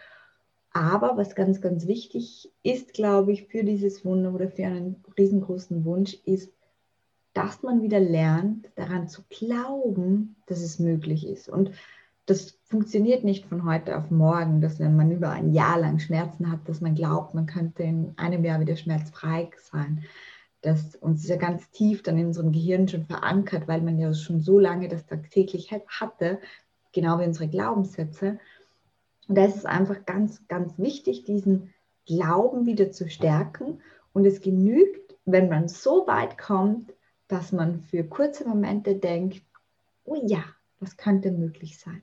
Aber 0.72 1.16
was 1.16 1.36
ganz, 1.36 1.60
ganz 1.60 1.86
wichtig 1.86 2.50
ist, 2.64 2.94
glaube 2.94 3.30
ich, 3.30 3.46
für 3.46 3.62
dieses 3.62 4.04
Wunder 4.04 4.34
oder 4.34 4.48
für 4.48 4.66
einen 4.66 5.04
riesengroßen 5.16 5.84
Wunsch, 5.84 6.14
ist, 6.24 6.52
dass 7.32 7.62
man 7.62 7.80
wieder 7.80 8.00
lernt, 8.00 8.68
daran 8.74 9.06
zu 9.06 9.22
glauben, 9.28 10.34
dass 10.46 10.62
es 10.62 10.80
möglich 10.80 11.28
ist. 11.28 11.48
Und 11.48 11.70
das 12.26 12.58
funktioniert 12.64 13.22
nicht 13.22 13.46
von 13.46 13.66
heute 13.66 13.98
auf 13.98 14.10
morgen, 14.10 14.60
dass 14.60 14.78
wenn 14.78 14.96
man 14.96 15.10
über 15.10 15.30
ein 15.30 15.52
Jahr 15.52 15.78
lang 15.78 15.98
Schmerzen 15.98 16.50
hat, 16.50 16.66
dass 16.68 16.80
man 16.80 16.94
glaubt, 16.94 17.34
man 17.34 17.46
könnte 17.46 17.82
in 17.82 18.14
einem 18.16 18.44
Jahr 18.44 18.60
wieder 18.60 18.76
schmerzfrei 18.76 19.50
sein. 19.70 20.04
Das 20.62 20.96
uns 20.96 21.22
ist 21.22 21.28
ja 21.28 21.36
ganz 21.36 21.70
tief 21.70 22.02
dann 22.02 22.16
in 22.16 22.28
unserem 22.28 22.50
Gehirn 22.50 22.88
schon 22.88 23.04
verankert, 23.04 23.68
weil 23.68 23.82
man 23.82 23.98
ja 23.98 24.14
schon 24.14 24.40
so 24.40 24.58
lange 24.58 24.88
das 24.88 25.04
tagtäglich 25.04 25.70
hatte, 25.72 26.40
genau 26.92 27.18
wie 27.18 27.24
unsere 27.24 27.48
Glaubenssätze. 27.48 28.38
Und 29.28 29.36
da 29.36 29.44
ist 29.44 29.56
es 29.56 29.66
einfach 29.66 30.06
ganz, 30.06 30.46
ganz 30.48 30.78
wichtig, 30.78 31.24
diesen 31.24 31.74
Glauben 32.06 32.64
wieder 32.64 32.90
zu 32.90 33.10
stärken. 33.10 33.82
Und 34.14 34.24
es 34.24 34.40
genügt, 34.40 35.14
wenn 35.26 35.50
man 35.50 35.68
so 35.68 36.06
weit 36.06 36.38
kommt, 36.38 36.94
dass 37.28 37.52
man 37.52 37.80
für 37.80 38.04
kurze 38.04 38.48
Momente 38.48 38.94
denkt, 38.94 39.42
oh 40.04 40.16
ja, 40.26 40.44
das 40.80 40.96
könnte 40.96 41.30
möglich 41.30 41.78
sein. 41.78 42.02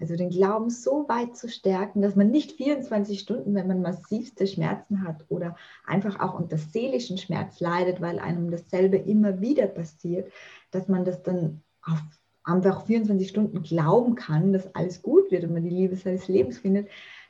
Also 0.00 0.16
den 0.16 0.30
Glauben 0.30 0.70
so 0.70 1.06
weit 1.08 1.36
zu 1.36 1.48
stärken, 1.48 2.00
dass 2.00 2.16
man 2.16 2.30
nicht 2.30 2.52
24 2.52 3.20
Stunden, 3.20 3.54
wenn 3.54 3.68
man 3.68 3.82
massivste 3.82 4.46
Schmerzen 4.46 5.04
hat 5.04 5.24
oder 5.28 5.56
einfach 5.86 6.20
auch 6.20 6.38
unter 6.38 6.56
seelischen 6.56 7.18
Schmerz 7.18 7.60
leidet, 7.60 8.00
weil 8.00 8.18
einem 8.18 8.50
dasselbe 8.50 8.96
immer 8.96 9.40
wieder 9.40 9.66
passiert, 9.66 10.32
dass 10.70 10.88
man 10.88 11.04
das 11.04 11.22
dann 11.22 11.62
auf 11.82 12.00
einfach 12.44 12.86
24 12.86 13.28
Stunden 13.28 13.62
glauben 13.62 14.14
kann, 14.14 14.52
dass 14.52 14.74
alles 14.74 15.02
gut 15.02 15.30
wird 15.30 15.44
und 15.44 15.52
man 15.52 15.64
die 15.64 15.70
Liebe 15.70 15.96
seines 15.96 16.28
Lebens 16.28 16.58
findet, 16.58 16.88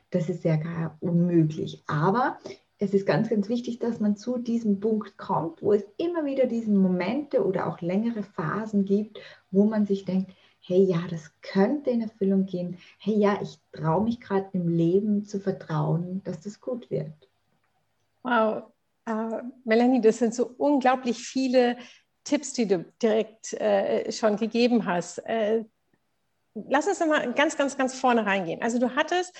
das 0.09 0.29
ist 0.29 0.43
ja 0.43 0.55
gar 0.55 0.97
unmöglich. 1.01 1.83
Aber 1.87 2.37
es 2.77 2.93
ist 2.93 3.05
ganz, 3.05 3.29
ganz 3.29 3.47
wichtig, 3.47 3.79
dass 3.79 3.99
man 3.99 4.15
zu 4.15 4.37
diesem 4.37 4.79
Punkt 4.79 5.17
kommt, 5.17 5.61
wo 5.61 5.73
es 5.73 5.85
immer 5.97 6.25
wieder 6.25 6.47
diese 6.47 6.71
Momente 6.71 7.45
oder 7.45 7.67
auch 7.67 7.81
längere 7.81 8.23
Phasen 8.23 8.85
gibt, 8.85 9.19
wo 9.51 9.65
man 9.65 9.85
sich 9.85 10.05
denkt, 10.05 10.31
hey 10.61 10.83
ja, 10.83 11.07
das 11.09 11.31
könnte 11.41 11.89
in 11.89 12.01
Erfüllung 12.01 12.45
gehen. 12.45 12.77
Hey 12.99 13.15
ja, 13.15 13.39
ich 13.41 13.59
traue 13.71 14.03
mich 14.03 14.19
gerade 14.19 14.49
im 14.53 14.67
Leben 14.67 15.25
zu 15.25 15.39
vertrauen, 15.39 16.21
dass 16.23 16.41
das 16.41 16.59
gut 16.59 16.89
wird. 16.89 17.13
Wow, 18.23 18.71
uh, 19.09 19.41
Melanie, 19.65 20.01
das 20.01 20.19
sind 20.19 20.35
so 20.35 20.53
unglaublich 20.57 21.17
viele 21.17 21.77
Tipps, 22.23 22.53
die 22.53 22.67
du 22.67 22.85
direkt 23.01 23.53
äh, 23.53 24.11
schon 24.11 24.37
gegeben 24.37 24.85
hast. 24.85 25.17
Äh, 25.19 25.65
lass 26.53 26.87
uns 26.87 26.99
nochmal 26.99 27.33
ganz, 27.33 27.57
ganz, 27.57 27.77
ganz 27.77 27.99
vorne 27.99 28.25
reingehen. 28.25 28.61
Also 28.61 28.79
du 28.79 28.95
hattest 28.95 29.35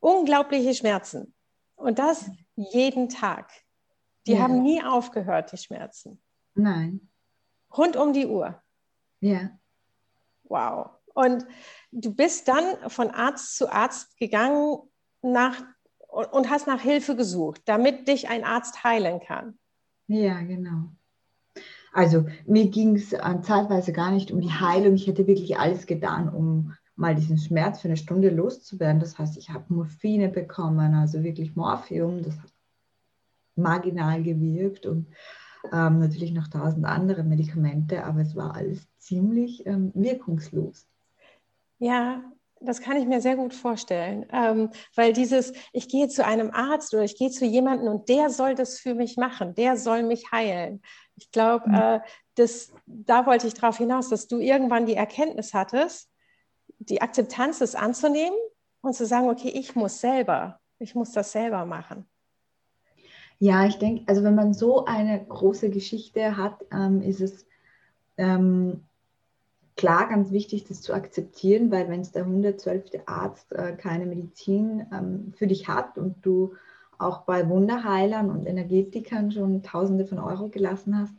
unglaubliche 0.00 0.74
Schmerzen 0.74 1.34
und 1.76 1.98
das 1.98 2.30
jeden 2.56 3.08
Tag. 3.08 3.50
Die 4.26 4.32
ja. 4.32 4.38
haben 4.38 4.62
nie 4.62 4.82
aufgehört, 4.82 5.52
die 5.52 5.58
Schmerzen. 5.58 6.22
Nein. 6.54 7.10
Rund 7.76 7.96
um 7.96 8.12
die 8.12 8.26
Uhr. 8.26 8.62
Ja. 9.20 9.50
Wow. 10.44 10.90
Und 11.14 11.46
du 11.92 12.14
bist 12.14 12.48
dann 12.48 12.90
von 12.90 13.10
Arzt 13.10 13.56
zu 13.56 13.70
Arzt 13.70 14.16
gegangen 14.18 14.78
nach, 15.22 15.62
und 16.08 16.50
hast 16.50 16.66
nach 16.66 16.80
Hilfe 16.80 17.16
gesucht, 17.16 17.62
damit 17.66 18.08
dich 18.08 18.28
ein 18.28 18.44
Arzt 18.44 18.84
heilen 18.84 19.20
kann. 19.20 19.58
Ja, 20.06 20.40
genau. 20.42 20.90
Also 21.92 22.26
mir 22.46 22.68
ging 22.68 22.96
es 22.96 23.12
äh, 23.12 23.40
zeitweise 23.42 23.92
gar 23.92 24.10
nicht 24.10 24.32
um 24.32 24.40
die 24.40 24.50
Heilung. 24.50 24.94
Ich 24.94 25.06
hätte 25.06 25.26
wirklich 25.28 25.58
alles 25.58 25.86
getan, 25.86 26.28
um 26.28 26.74
mal 26.96 27.14
diesen 27.14 27.38
Schmerz 27.38 27.80
für 27.80 27.88
eine 27.88 27.96
Stunde 27.96 28.30
loszuwerden. 28.30 29.00
Das 29.00 29.18
heißt, 29.18 29.36
ich 29.36 29.50
habe 29.50 29.72
Morphine 29.72 30.28
bekommen, 30.28 30.94
also 30.94 31.22
wirklich 31.22 31.54
Morphium. 31.54 32.22
Das 32.22 32.36
hat 32.36 32.52
marginal 33.56 34.22
gewirkt 34.22 34.86
und 34.86 35.06
ähm, 35.72 35.98
natürlich 35.98 36.32
noch 36.32 36.48
tausend 36.48 36.84
andere 36.84 37.22
Medikamente, 37.22 38.04
aber 38.04 38.20
es 38.20 38.36
war 38.36 38.54
alles 38.54 38.86
ziemlich 38.98 39.66
ähm, 39.66 39.92
wirkungslos. 39.94 40.86
Ja, 41.78 42.22
das 42.60 42.80
kann 42.80 42.96
ich 42.96 43.06
mir 43.06 43.20
sehr 43.20 43.36
gut 43.36 43.52
vorstellen, 43.52 44.26
ähm, 44.32 44.70
weil 44.94 45.12
dieses, 45.12 45.52
ich 45.72 45.88
gehe 45.88 46.08
zu 46.08 46.24
einem 46.24 46.50
Arzt 46.50 46.94
oder 46.94 47.04
ich 47.04 47.16
gehe 47.16 47.30
zu 47.30 47.44
jemandem 47.44 47.88
und 47.88 48.08
der 48.08 48.30
soll 48.30 48.54
das 48.54 48.78
für 48.78 48.94
mich 48.94 49.16
machen, 49.16 49.54
der 49.54 49.76
soll 49.76 50.02
mich 50.02 50.32
heilen. 50.32 50.82
Ich 51.16 51.30
glaube, 51.30 51.68
mhm. 51.68 51.74
äh, 51.74 52.00
da 52.86 53.26
wollte 53.26 53.46
ich 53.46 53.54
darauf 53.54 53.78
hinaus, 53.78 54.08
dass 54.08 54.26
du 54.26 54.38
irgendwann 54.38 54.86
die 54.86 54.94
Erkenntnis 54.94 55.54
hattest, 55.54 56.10
die 56.78 57.02
Akzeptanz 57.02 57.60
ist 57.60 57.76
anzunehmen 57.76 58.36
und 58.80 58.94
zu 58.94 59.06
sagen, 59.06 59.28
okay, 59.28 59.48
ich 59.48 59.74
muss 59.74 60.00
selber, 60.00 60.60
ich 60.78 60.94
muss 60.94 61.12
das 61.12 61.32
selber 61.32 61.64
machen. 61.64 62.06
Ja, 63.38 63.66
ich 63.66 63.78
denke, 63.78 64.04
also 64.06 64.22
wenn 64.22 64.34
man 64.34 64.54
so 64.54 64.84
eine 64.84 65.24
große 65.24 65.70
Geschichte 65.70 66.36
hat, 66.36 66.64
ähm, 66.72 67.02
ist 67.02 67.20
es 67.20 67.46
ähm, 68.16 68.84
klar 69.76 70.08
ganz 70.08 70.30
wichtig, 70.30 70.64
das 70.64 70.82
zu 70.82 70.94
akzeptieren, 70.94 71.70
weil 71.70 71.88
wenn 71.88 72.00
es 72.00 72.12
der 72.12 72.22
112. 72.22 73.02
Arzt 73.06 73.52
äh, 73.52 73.72
keine 73.76 74.06
Medizin 74.06 74.86
ähm, 74.92 75.32
für 75.36 75.46
dich 75.46 75.68
hat 75.68 75.98
und 75.98 76.24
du 76.24 76.54
auch 76.98 77.22
bei 77.22 77.48
Wunderheilern 77.48 78.30
und 78.30 78.46
Energetikern 78.46 79.32
schon 79.32 79.62
Tausende 79.62 80.06
von 80.06 80.20
Euro 80.20 80.48
gelassen 80.48 80.98
hast, 80.98 81.14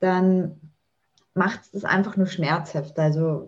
dann 0.00 0.60
macht 1.34 1.60
es 1.62 1.70
das 1.70 1.84
einfach 1.84 2.16
nur 2.16 2.26
schmerzhaft. 2.26 2.98
Also 2.98 3.46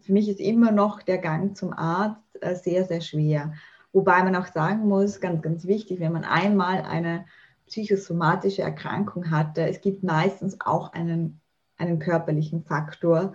für 0.00 0.12
mich 0.12 0.28
ist 0.28 0.40
immer 0.40 0.70
noch 0.70 1.02
der 1.02 1.18
Gang 1.18 1.56
zum 1.56 1.72
Arzt 1.72 2.22
äh, 2.40 2.54
sehr, 2.54 2.84
sehr 2.84 3.00
schwer. 3.00 3.54
Wobei 3.98 4.22
man 4.22 4.36
auch 4.36 4.46
sagen 4.46 4.86
muss, 4.86 5.20
ganz, 5.20 5.42
ganz 5.42 5.66
wichtig, 5.66 5.98
wenn 5.98 6.12
man 6.12 6.22
einmal 6.22 6.82
eine 6.82 7.24
psychosomatische 7.66 8.62
Erkrankung 8.62 9.32
hatte, 9.32 9.62
es 9.62 9.80
gibt 9.80 10.04
meistens 10.04 10.56
auch 10.60 10.92
einen, 10.92 11.40
einen 11.78 11.98
körperlichen 11.98 12.62
Faktor. 12.62 13.32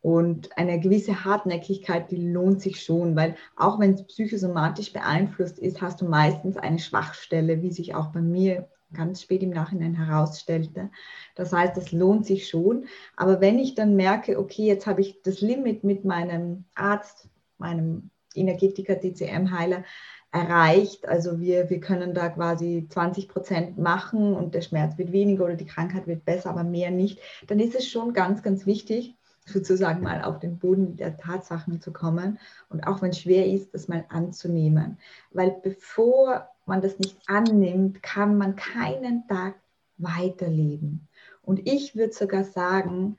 Und 0.00 0.58
eine 0.58 0.80
gewisse 0.80 1.24
Hartnäckigkeit, 1.24 2.10
die 2.10 2.32
lohnt 2.32 2.60
sich 2.60 2.82
schon, 2.82 3.14
weil 3.14 3.36
auch 3.54 3.78
wenn 3.78 3.94
es 3.94 4.04
psychosomatisch 4.04 4.92
beeinflusst 4.92 5.60
ist, 5.60 5.80
hast 5.80 6.00
du 6.00 6.06
meistens 6.06 6.56
eine 6.56 6.80
Schwachstelle, 6.80 7.62
wie 7.62 7.70
sich 7.70 7.94
auch 7.94 8.08
bei 8.08 8.20
mir 8.20 8.68
ganz 8.92 9.22
spät 9.22 9.44
im 9.44 9.50
Nachhinein 9.50 9.94
herausstellte. 9.94 10.90
Das 11.36 11.52
heißt, 11.52 11.76
das 11.76 11.92
lohnt 11.92 12.26
sich 12.26 12.48
schon. 12.48 12.86
Aber 13.16 13.40
wenn 13.40 13.60
ich 13.60 13.76
dann 13.76 13.94
merke, 13.94 14.40
okay, 14.40 14.66
jetzt 14.66 14.88
habe 14.88 15.02
ich 15.02 15.22
das 15.22 15.40
Limit 15.40 15.84
mit 15.84 16.04
meinem 16.04 16.64
Arzt, 16.74 17.28
meinem 17.58 18.10
Energetiker, 18.34 18.96
DCM-Heiler 18.96 19.84
erreicht, 20.32 21.08
also 21.08 21.40
wir, 21.40 21.70
wir 21.70 21.80
können 21.80 22.14
da 22.14 22.28
quasi 22.28 22.86
20 22.88 23.28
Prozent 23.28 23.78
machen 23.78 24.34
und 24.34 24.54
der 24.54 24.60
Schmerz 24.60 24.96
wird 24.96 25.10
weniger 25.10 25.44
oder 25.44 25.56
die 25.56 25.66
Krankheit 25.66 26.06
wird 26.06 26.24
besser, 26.24 26.50
aber 26.50 26.62
mehr 26.62 26.90
nicht, 26.90 27.18
dann 27.48 27.58
ist 27.58 27.74
es 27.74 27.88
schon 27.88 28.12
ganz, 28.12 28.42
ganz 28.42 28.64
wichtig, 28.64 29.16
sozusagen 29.44 30.02
mal 30.02 30.22
auf 30.22 30.38
den 30.38 30.58
Boden 30.58 30.96
der 30.96 31.16
Tatsachen 31.16 31.80
zu 31.80 31.92
kommen 31.92 32.38
und 32.68 32.86
auch 32.86 33.02
wenn 33.02 33.10
es 33.10 33.20
schwer 33.20 33.46
ist, 33.46 33.74
das 33.74 33.88
mal 33.88 34.04
anzunehmen. 34.08 34.98
Weil 35.32 35.56
bevor 35.62 36.48
man 36.64 36.80
das 36.80 36.98
nicht 36.98 37.18
annimmt, 37.26 38.02
kann 38.02 38.38
man 38.38 38.54
keinen 38.54 39.26
Tag 39.26 39.56
weiterleben. 39.98 41.08
Und 41.42 41.68
ich 41.68 41.96
würde 41.96 42.12
sogar 42.12 42.44
sagen, 42.44 43.16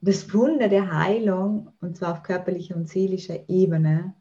das 0.00 0.32
Wunder 0.32 0.68
der 0.68 0.92
Heilung, 0.92 1.72
und 1.82 1.98
zwar 1.98 2.12
auf 2.12 2.22
körperlicher 2.22 2.74
und 2.74 2.88
seelischer 2.88 3.48
Ebene, 3.48 4.14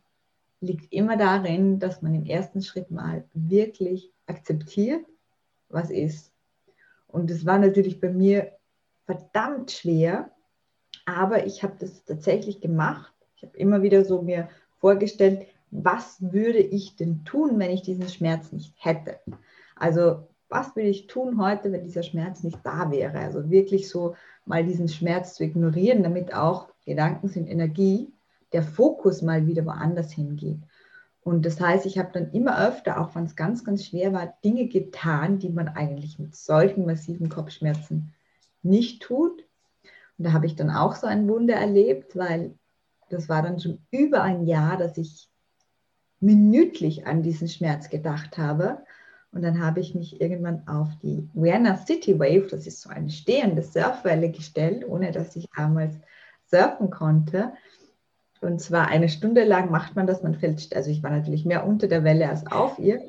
liegt 0.61 0.91
immer 0.91 1.17
darin, 1.17 1.79
dass 1.79 2.01
man 2.01 2.13
im 2.15 2.25
ersten 2.25 2.61
Schritt 2.61 2.91
mal 2.91 3.23
wirklich 3.33 4.11
akzeptiert, 4.27 5.05
was 5.69 5.89
ist. 5.89 6.31
Und 7.07 7.29
das 7.29 7.45
war 7.45 7.57
natürlich 7.57 7.99
bei 7.99 8.09
mir 8.09 8.51
verdammt 9.05 9.71
schwer, 9.71 10.31
aber 11.05 11.45
ich 11.45 11.63
habe 11.63 11.73
das 11.79 12.03
tatsächlich 12.03 12.61
gemacht. 12.61 13.13
Ich 13.35 13.43
habe 13.43 13.57
immer 13.57 13.81
wieder 13.81 14.05
so 14.05 14.21
mir 14.21 14.49
vorgestellt, 14.79 15.47
was 15.71 16.17
würde 16.21 16.59
ich 16.59 16.95
denn 16.95 17.23
tun, 17.25 17.57
wenn 17.59 17.71
ich 17.71 17.81
diesen 17.81 18.07
Schmerz 18.09 18.51
nicht 18.51 18.73
hätte? 18.77 19.19
Also 19.75 20.27
was 20.49 20.75
würde 20.75 20.89
ich 20.89 21.07
tun 21.07 21.41
heute, 21.41 21.71
wenn 21.71 21.83
dieser 21.83 22.03
Schmerz 22.03 22.43
nicht 22.43 22.59
da 22.63 22.91
wäre? 22.91 23.19
Also 23.19 23.49
wirklich 23.49 23.87
so 23.89 24.15
mal 24.45 24.63
diesen 24.63 24.87
Schmerz 24.87 25.35
zu 25.35 25.43
ignorieren, 25.43 26.03
damit 26.03 26.33
auch 26.33 26.69
Gedanken 26.85 27.27
sind 27.27 27.47
Energie, 27.47 28.11
der 28.53 28.63
Fokus 28.63 29.21
mal 29.21 29.47
wieder 29.47 29.65
woanders 29.65 30.11
hingeht. 30.11 30.59
Und 31.21 31.45
das 31.45 31.59
heißt, 31.59 31.85
ich 31.85 31.97
habe 31.99 32.09
dann 32.13 32.31
immer 32.31 32.65
öfter, 32.67 32.99
auch 32.99 33.13
wenn 33.13 33.25
es 33.25 33.35
ganz, 33.35 33.63
ganz 33.63 33.85
schwer 33.85 34.13
war, 34.13 34.33
Dinge 34.43 34.67
getan, 34.67 35.37
die 35.37 35.49
man 35.49 35.67
eigentlich 35.67 36.17
mit 36.17 36.35
solchen 36.35 36.85
massiven 36.85 37.29
Kopfschmerzen 37.29 38.13
nicht 38.63 39.01
tut, 39.01 39.45
Und 40.17 40.25
da 40.25 40.33
habe 40.33 40.45
ich 40.45 40.55
dann 40.55 40.69
auch 40.69 40.95
so 40.95 41.07
ein 41.07 41.27
Wunder 41.29 41.55
erlebt, 41.55 42.15
weil 42.17 42.55
das 43.09 43.29
war 43.29 43.41
dann 43.41 43.59
schon 43.59 43.79
über 43.91 44.21
ein 44.21 44.45
Jahr, 44.45 44.77
dass 44.77 44.97
ich 44.97 45.29
minütlich 46.19 47.07
an 47.07 47.23
diesen 47.23 47.47
Schmerz 47.47 47.89
gedacht 47.89 48.37
habe. 48.37 48.83
Und 49.31 49.43
dann 49.43 49.63
habe 49.63 49.79
ich 49.79 49.95
mich 49.95 50.19
irgendwann 50.19 50.67
auf 50.67 50.89
die 51.01 51.29
Vienna 51.33 51.77
City 51.77 52.19
Wave, 52.19 52.47
das 52.49 52.67
ist 52.67 52.81
so 52.81 52.89
eine 52.89 53.09
stehende 53.09 53.61
Surfwelle, 53.61 54.29
gestellt, 54.31 54.85
ohne 54.87 55.11
dass 55.11 55.35
ich 55.35 55.47
damals 55.55 55.95
surfen 56.45 56.89
konnte. 56.89 57.53
Und 58.41 58.61
zwar 58.61 58.87
eine 58.87 59.09
Stunde 59.09 59.43
lang 59.43 59.69
macht 59.69 59.95
man 59.95 60.07
das, 60.07 60.23
man 60.23 60.35
fällt, 60.35 60.73
also 60.75 60.89
ich 60.89 61.03
war 61.03 61.11
natürlich 61.11 61.45
mehr 61.45 61.65
unter 61.65 61.87
der 61.87 62.03
Welle 62.03 62.29
als 62.29 62.47
auf 62.47 62.79
ihr, 62.79 63.01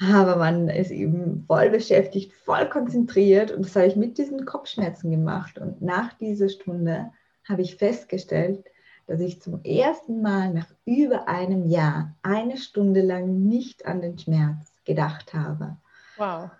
aber 0.00 0.36
man 0.36 0.68
ist 0.68 0.90
eben 0.90 1.44
voll 1.46 1.70
beschäftigt, 1.70 2.32
voll 2.44 2.68
konzentriert 2.68 3.52
und 3.52 3.66
das 3.66 3.76
habe 3.76 3.86
ich 3.86 3.96
mit 3.96 4.16
diesen 4.16 4.46
Kopfschmerzen 4.46 5.10
gemacht. 5.10 5.58
Und 5.58 5.82
nach 5.82 6.14
dieser 6.14 6.48
Stunde 6.48 7.10
habe 7.46 7.62
ich 7.62 7.76
festgestellt, 7.76 8.64
dass 9.06 9.20
ich 9.20 9.42
zum 9.42 9.62
ersten 9.64 10.22
Mal 10.22 10.54
nach 10.54 10.68
über 10.86 11.28
einem 11.28 11.68
Jahr 11.68 12.14
eine 12.22 12.56
Stunde 12.56 13.02
lang 13.02 13.44
nicht 13.44 13.84
an 13.84 14.00
den 14.00 14.18
Schmerz 14.18 14.72
gedacht 14.84 15.34
habe. 15.34 15.76
Wow. 16.16 16.50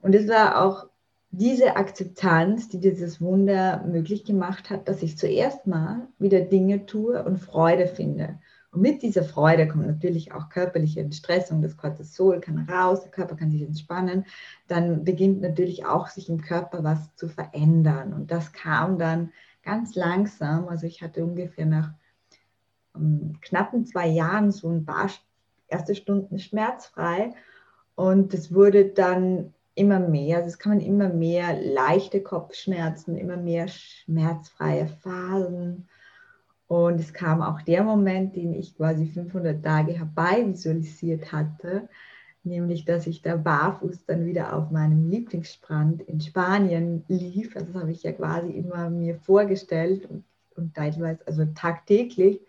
Und 0.00 0.14
es 0.14 0.28
war 0.28 0.62
auch 0.62 0.86
diese 1.32 1.76
Akzeptanz, 1.76 2.68
die 2.68 2.78
dieses 2.78 3.20
Wunder 3.20 3.82
möglich 3.86 4.24
gemacht 4.24 4.68
hat, 4.68 4.86
dass 4.86 5.02
ich 5.02 5.16
zuerst 5.16 5.66
mal 5.66 6.06
wieder 6.18 6.42
Dinge 6.42 6.84
tue 6.84 7.24
und 7.24 7.38
Freude 7.38 7.86
finde. 7.86 8.38
Und 8.70 8.82
mit 8.82 9.02
dieser 9.02 9.24
Freude 9.24 9.66
kommt 9.66 9.86
natürlich 9.86 10.32
auch 10.32 10.50
körperliche 10.50 11.00
Entstressung, 11.00 11.62
das 11.62 11.78
Cortisol 11.78 12.40
kann 12.40 12.68
raus, 12.68 13.00
der 13.02 13.10
Körper 13.10 13.34
kann 13.34 13.50
sich 13.50 13.62
entspannen, 13.62 14.26
dann 14.68 15.04
beginnt 15.04 15.40
natürlich 15.40 15.86
auch 15.86 16.08
sich 16.08 16.28
im 16.28 16.42
Körper 16.42 16.84
was 16.84 17.14
zu 17.16 17.28
verändern. 17.28 18.12
Und 18.12 18.30
das 18.30 18.52
kam 18.52 18.98
dann 18.98 19.32
ganz 19.62 19.94
langsam, 19.94 20.68
also 20.68 20.86
ich 20.86 21.00
hatte 21.00 21.24
ungefähr 21.24 21.66
nach 21.66 21.92
um, 22.94 23.02
ähm, 23.02 23.38
knappen 23.40 23.86
zwei 23.86 24.06
Jahren 24.06 24.52
so 24.52 24.68
ein 24.68 24.84
paar 24.84 25.08
erste 25.68 25.94
Stunden 25.94 26.38
schmerzfrei 26.38 27.32
und 27.94 28.34
es 28.34 28.52
wurde 28.54 28.84
dann 28.84 29.54
immer 29.74 29.98
mehr, 30.00 30.38
also 30.38 30.48
es 30.48 30.58
kamen 30.58 30.80
immer 30.80 31.08
mehr 31.08 31.60
leichte 31.60 32.22
Kopfschmerzen, 32.22 33.16
immer 33.16 33.36
mehr 33.36 33.68
schmerzfreie 33.68 34.86
Phasen. 34.86 35.88
Und 36.66 37.00
es 37.00 37.12
kam 37.12 37.42
auch 37.42 37.62
der 37.62 37.84
Moment, 37.84 38.36
den 38.36 38.54
ich 38.54 38.76
quasi 38.76 39.06
500 39.06 39.62
Tage 39.62 39.92
herbei 39.92 40.46
visualisiert 40.46 41.32
hatte, 41.32 41.88
nämlich 42.44 42.84
dass 42.84 43.06
ich 43.06 43.22
da 43.22 43.36
barfuß 43.36 44.06
dann 44.06 44.26
wieder 44.26 44.56
auf 44.56 44.70
meinem 44.70 45.10
Lieblingsstrand 45.10 46.02
in 46.02 46.20
Spanien 46.20 47.04
lief. 47.08 47.56
Also 47.56 47.72
das 47.72 47.82
habe 47.82 47.92
ich 47.92 48.02
ja 48.02 48.12
quasi 48.12 48.50
immer 48.52 48.90
mir 48.90 49.16
vorgestellt 49.16 50.06
und, 50.06 50.24
und 50.56 50.74
teilweise, 50.74 51.20
also 51.26 51.44
tagtäglich. 51.54 52.40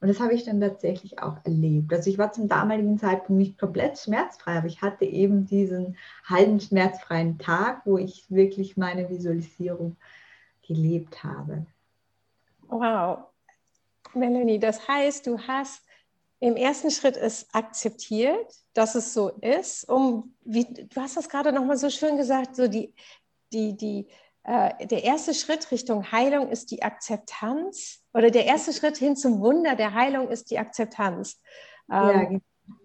Und 0.00 0.08
das 0.08 0.20
habe 0.20 0.32
ich 0.32 0.44
dann 0.44 0.60
tatsächlich 0.60 1.22
auch 1.22 1.36
erlebt. 1.44 1.92
Also 1.92 2.08
ich 2.08 2.16
war 2.16 2.32
zum 2.32 2.48
damaligen 2.48 2.98
Zeitpunkt 2.98 3.38
nicht 3.38 3.58
komplett 3.58 3.98
schmerzfrei, 3.98 4.56
aber 4.56 4.66
ich 4.66 4.80
hatte 4.80 5.04
eben 5.04 5.46
diesen 5.46 5.96
halben 6.24 6.58
schmerzfreien 6.58 7.38
Tag, 7.38 7.82
wo 7.84 7.98
ich 7.98 8.24
wirklich 8.30 8.78
meine 8.78 9.10
Visualisierung 9.10 9.96
gelebt 10.66 11.22
habe. 11.22 11.66
Wow. 12.68 13.24
Melanie, 14.14 14.58
das 14.58 14.88
heißt, 14.88 15.26
du 15.26 15.38
hast 15.38 15.82
im 16.40 16.56
ersten 16.56 16.90
Schritt 16.90 17.18
es 17.18 17.46
akzeptiert, 17.52 18.54
dass 18.72 18.94
es 18.94 19.12
so 19.12 19.28
ist, 19.28 19.86
um, 19.88 20.34
wie, 20.42 20.64
du 20.64 21.00
hast 21.00 21.18
das 21.18 21.28
gerade 21.28 21.52
nochmal 21.52 21.76
so 21.76 21.90
schön 21.90 22.16
gesagt, 22.16 22.56
so 22.56 22.66
die, 22.66 22.94
die, 23.52 23.76
die, 23.76 24.08
der 24.46 25.04
erste 25.04 25.34
Schritt 25.34 25.70
Richtung 25.70 26.12
Heilung 26.12 26.48
ist 26.48 26.70
die 26.70 26.82
Akzeptanz 26.82 28.02
oder 28.14 28.30
der 28.30 28.46
erste 28.46 28.72
Schritt 28.72 28.96
hin 28.96 29.14
zum 29.14 29.40
Wunder 29.40 29.76
der 29.76 29.94
Heilung 29.94 30.28
ist 30.28 30.50
die 30.50 30.58
Akzeptanz. 30.58 31.40
Ähm, 31.90 31.96
ja, 31.96 32.24
genau. 32.24 32.40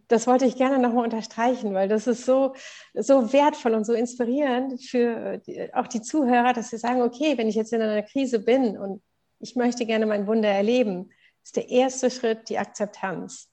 Das 0.07 0.27
wollte 0.27 0.45
ich 0.45 0.55
gerne 0.55 0.77
nochmal 0.77 1.03
unterstreichen, 1.03 1.73
weil 1.73 1.87
das 1.87 2.05
ist 2.05 2.25
so, 2.25 2.53
so 2.93 3.33
wertvoll 3.33 3.73
und 3.73 3.85
so 3.85 3.93
inspirierend 3.93 4.83
für 4.83 5.39
die, 5.39 5.73
auch 5.73 5.87
die 5.87 6.01
Zuhörer, 6.01 6.53
dass 6.53 6.69
sie 6.69 6.77
sagen, 6.77 7.01
okay, 7.01 7.37
wenn 7.37 7.47
ich 7.47 7.55
jetzt 7.55 7.73
in 7.73 7.81
einer 7.81 8.03
Krise 8.03 8.39
bin 8.39 8.77
und 8.77 9.01
ich 9.39 9.55
möchte 9.55 9.85
gerne 9.85 10.05
mein 10.05 10.27
Wunder 10.27 10.49
erleben, 10.49 11.09
ist 11.43 11.55
der 11.55 11.69
erste 11.69 12.11
Schritt 12.11 12.49
die 12.49 12.59
Akzeptanz. 12.59 13.49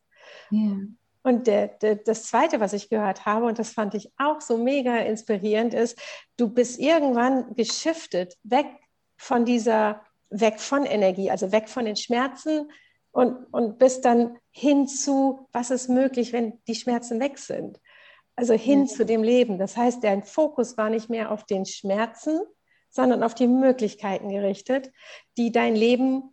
Ja. 0.50 0.76
Und 1.22 1.46
der, 1.46 1.68
der, 1.68 1.96
das 1.96 2.24
Zweite, 2.24 2.58
was 2.60 2.72
ich 2.72 2.88
gehört 2.88 3.26
habe, 3.26 3.46
und 3.46 3.58
das 3.58 3.70
fand 3.70 3.94
ich 3.94 4.10
auch 4.18 4.40
so 4.40 4.58
mega 4.58 4.96
inspirierend, 4.96 5.72
ist, 5.72 5.98
du 6.36 6.48
bist 6.48 6.80
irgendwann 6.80 7.54
geschiftet, 7.54 8.36
weg 8.42 8.66
von 9.16 9.44
dieser, 9.44 10.02
weg 10.30 10.58
von 10.58 10.84
Energie, 10.84 11.30
also 11.30 11.52
weg 11.52 11.68
von 11.68 11.84
den 11.84 11.96
Schmerzen 11.96 12.70
und, 13.12 13.46
und 13.52 13.78
bist 13.78 14.04
dann 14.04 14.38
hin 14.50 14.88
zu, 14.88 15.48
was 15.52 15.70
ist 15.70 15.88
möglich, 15.88 16.32
wenn 16.32 16.60
die 16.66 16.74
Schmerzen 16.74 17.20
weg 17.20 17.38
sind. 17.38 17.80
Also 18.34 18.54
hin 18.54 18.86
ja. 18.86 18.86
zu 18.86 19.06
dem 19.06 19.22
Leben. 19.22 19.58
Das 19.58 19.76
heißt, 19.76 20.02
dein 20.02 20.24
Fokus 20.24 20.76
war 20.76 20.90
nicht 20.90 21.08
mehr 21.08 21.30
auf 21.30 21.44
den 21.44 21.66
Schmerzen, 21.66 22.40
sondern 22.90 23.22
auf 23.22 23.34
die 23.34 23.46
Möglichkeiten 23.46 24.28
gerichtet, 24.30 24.90
die 25.36 25.52
dein 25.52 25.76
Leben 25.76 26.30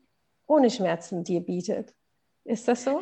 ohne 0.48 0.72
Schmerzen 0.72 1.24
dir 1.24 1.42
bietet. 1.42 1.94
Ist 2.44 2.68
das 2.68 2.84
so? 2.84 3.02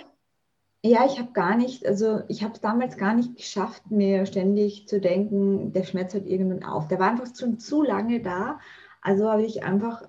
Ja, 0.87 1.05
ich 1.05 1.19
habe 1.19 1.33
gar 1.33 1.57
nicht, 1.57 1.85
also 1.85 2.21
ich 2.29 2.43
habe 2.43 2.53
es 2.53 2.61
damals 2.61 2.95
gar 2.95 3.13
nicht 3.13 3.35
geschafft, 3.35 3.91
mir 3.91 4.25
ständig 4.25 4.87
zu 4.87 5.01
denken, 5.01 5.73
der 5.73 5.83
Schmerz 5.83 6.13
hört 6.13 6.25
irgendwann 6.25 6.63
auf. 6.63 6.87
Der 6.87 6.97
war 6.97 7.09
einfach 7.09 7.27
schon 7.37 7.59
zu 7.59 7.83
lange 7.83 8.21
da. 8.21 8.59
Also 9.01 9.29
habe 9.29 9.43
ich 9.43 9.63
einfach 9.63 10.07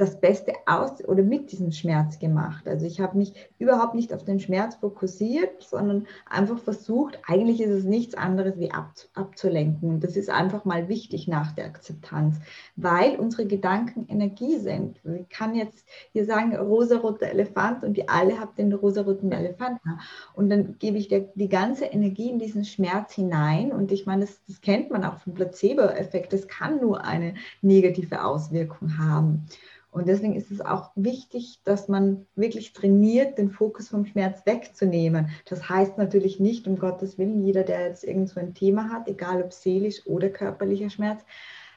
das 0.00 0.18
Beste 0.18 0.54
aus 0.64 1.04
oder 1.06 1.22
mit 1.22 1.52
diesem 1.52 1.72
Schmerz 1.72 2.18
gemacht. 2.18 2.66
Also 2.66 2.86
ich 2.86 3.00
habe 3.00 3.18
mich 3.18 3.34
überhaupt 3.58 3.94
nicht 3.94 4.14
auf 4.14 4.24
den 4.24 4.40
Schmerz 4.40 4.76
fokussiert, 4.76 5.62
sondern 5.62 6.06
einfach 6.28 6.58
versucht, 6.58 7.18
eigentlich 7.26 7.60
ist 7.60 7.70
es 7.70 7.84
nichts 7.84 8.14
anderes 8.14 8.58
wie 8.58 8.70
ab, 8.70 8.94
abzulenken. 9.14 9.90
Und 9.90 10.02
das 10.02 10.16
ist 10.16 10.30
einfach 10.30 10.64
mal 10.64 10.88
wichtig 10.88 11.28
nach 11.28 11.52
der 11.52 11.66
Akzeptanz, 11.66 12.36
weil 12.76 13.16
unsere 13.16 13.46
Gedanken 13.46 14.06
Energie 14.08 14.56
sind. 14.56 15.00
Ich 15.04 15.28
kann 15.28 15.54
jetzt 15.54 15.86
hier 16.12 16.24
sagen, 16.24 16.56
rosaroter 16.56 17.26
Elefant 17.26 17.84
und 17.84 17.98
ihr 17.98 18.08
alle 18.08 18.40
habt 18.40 18.58
den 18.58 18.72
rosaroten 18.72 19.32
Elefanten. 19.32 19.98
Und 20.34 20.48
dann 20.48 20.76
gebe 20.78 20.96
ich 20.96 21.08
der, 21.08 21.26
die 21.34 21.50
ganze 21.50 21.84
Energie 21.84 22.30
in 22.30 22.38
diesen 22.38 22.64
Schmerz 22.64 23.12
hinein. 23.12 23.70
Und 23.70 23.92
ich 23.92 24.06
meine, 24.06 24.22
das, 24.22 24.40
das 24.48 24.62
kennt 24.62 24.90
man 24.90 25.04
auch 25.04 25.18
vom 25.18 25.34
Placebo-Effekt. 25.34 26.32
Das 26.32 26.48
kann 26.48 26.80
nur 26.80 27.04
eine 27.04 27.34
negative 27.60 28.24
Auswirkung 28.24 28.96
haben. 28.96 29.46
Und 29.90 30.06
deswegen 30.06 30.36
ist 30.36 30.50
es 30.50 30.60
auch 30.60 30.90
wichtig, 30.94 31.60
dass 31.64 31.88
man 31.88 32.26
wirklich 32.36 32.72
trainiert, 32.72 33.38
den 33.38 33.50
Fokus 33.50 33.88
vom 33.88 34.06
Schmerz 34.06 34.46
wegzunehmen. 34.46 35.30
Das 35.46 35.68
heißt 35.68 35.98
natürlich 35.98 36.38
nicht, 36.38 36.68
um 36.68 36.78
Gottes 36.78 37.18
Willen, 37.18 37.44
jeder, 37.44 37.64
der 37.64 37.88
jetzt 37.88 38.04
irgend 38.04 38.28
so 38.28 38.38
ein 38.38 38.54
Thema 38.54 38.90
hat, 38.90 39.08
egal 39.08 39.42
ob 39.42 39.52
seelisch 39.52 40.06
oder 40.06 40.28
körperlicher 40.28 40.90
Schmerz, 40.90 41.24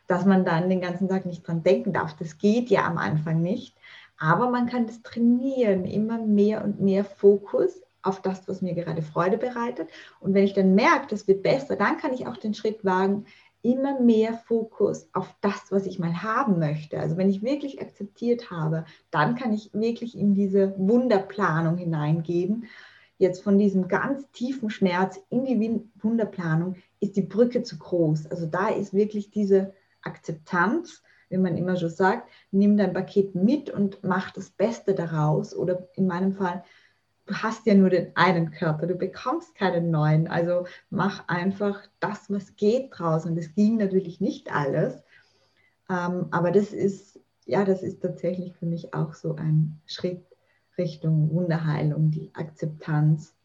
dass 0.07 0.25
man 0.25 0.45
dann 0.45 0.69
den 0.69 0.81
ganzen 0.81 1.09
Tag 1.09 1.25
nicht 1.25 1.47
dran 1.47 1.63
denken 1.63 1.91
darf. 1.91 2.15
Das 2.17 2.37
geht 2.37 2.69
ja 2.69 2.85
am 2.85 2.97
Anfang 2.97 3.41
nicht. 3.41 3.75
Aber 4.17 4.49
man 4.49 4.67
kann 4.67 4.85
das 4.85 5.01
trainieren, 5.01 5.85
immer 5.85 6.19
mehr 6.19 6.63
und 6.63 6.79
mehr 6.79 7.03
Fokus 7.03 7.81
auf 8.03 8.21
das, 8.21 8.47
was 8.47 8.61
mir 8.61 8.75
gerade 8.75 9.01
Freude 9.01 9.37
bereitet. 9.37 9.89
Und 10.19 10.33
wenn 10.33 10.43
ich 10.43 10.53
dann 10.53 10.75
merke, 10.75 11.07
das 11.09 11.27
wird 11.27 11.41
besser, 11.41 11.75
dann 11.77 11.97
kann 11.97 12.13
ich 12.13 12.27
auch 12.27 12.37
den 12.37 12.53
Schritt 12.53 12.85
wagen, 12.85 13.25
immer 13.63 13.99
mehr 13.99 14.33
Fokus 14.33 15.09
auf 15.13 15.33
das, 15.41 15.71
was 15.71 15.87
ich 15.87 15.97
mal 15.97 16.21
haben 16.21 16.59
möchte. 16.59 16.99
Also 16.99 17.17
wenn 17.17 17.29
ich 17.29 17.41
wirklich 17.41 17.81
akzeptiert 17.81 18.51
habe, 18.51 18.85
dann 19.09 19.35
kann 19.35 19.53
ich 19.53 19.73
wirklich 19.73 20.17
in 20.17 20.35
diese 20.35 20.75
Wunderplanung 20.77 21.77
hineingeben. 21.77 22.65
Jetzt 23.17 23.41
von 23.41 23.57
diesem 23.57 23.87
ganz 23.87 24.29
tiefen 24.31 24.69
Schmerz 24.69 25.19
in 25.29 25.45
die 25.45 25.81
Wunderplanung 26.01 26.75
ist 26.99 27.15
die 27.15 27.21
Brücke 27.21 27.63
zu 27.63 27.77
groß. 27.79 28.27
Also 28.27 28.45
da 28.45 28.67
ist 28.67 28.93
wirklich 28.93 29.31
diese 29.31 29.73
Akzeptanz, 30.01 31.01
wie 31.29 31.37
man 31.37 31.55
immer 31.55 31.77
schon 31.77 31.89
sagt, 31.89 32.29
nimm 32.51 32.75
dein 32.75 32.93
Paket 32.93 33.33
mit 33.33 33.69
und 33.69 34.03
mach 34.03 34.31
das 34.31 34.49
Beste 34.49 34.93
daraus. 34.93 35.55
Oder 35.55 35.87
in 35.95 36.05
meinem 36.05 36.33
Fall, 36.33 36.63
du 37.25 37.35
hast 37.35 37.65
ja 37.65 37.73
nur 37.73 37.89
den 37.89 38.15
einen 38.15 38.51
Körper, 38.51 38.87
du 38.87 38.95
bekommst 38.95 39.55
keinen 39.55 39.91
neuen. 39.91 40.27
Also 40.27 40.65
mach 40.89 41.27
einfach 41.27 41.81
das, 41.99 42.29
was 42.29 42.55
geht 42.55 42.89
draus. 42.91 43.25
Und 43.25 43.37
es 43.37 43.53
ging 43.55 43.77
natürlich 43.77 44.19
nicht 44.19 44.53
alles. 44.53 45.01
Ähm, 45.89 46.27
aber 46.31 46.51
das 46.51 46.73
ist, 46.73 47.19
ja, 47.45 47.65
das 47.65 47.83
ist 47.83 48.01
tatsächlich 48.01 48.55
für 48.55 48.65
mich 48.65 48.93
auch 48.93 49.13
so 49.13 49.35
ein 49.35 49.79
Schritt 49.85 50.25
Richtung 50.77 51.29
Wunderheilung, 51.31 52.11
die 52.11 52.31
Akzeptanz. 52.33 53.35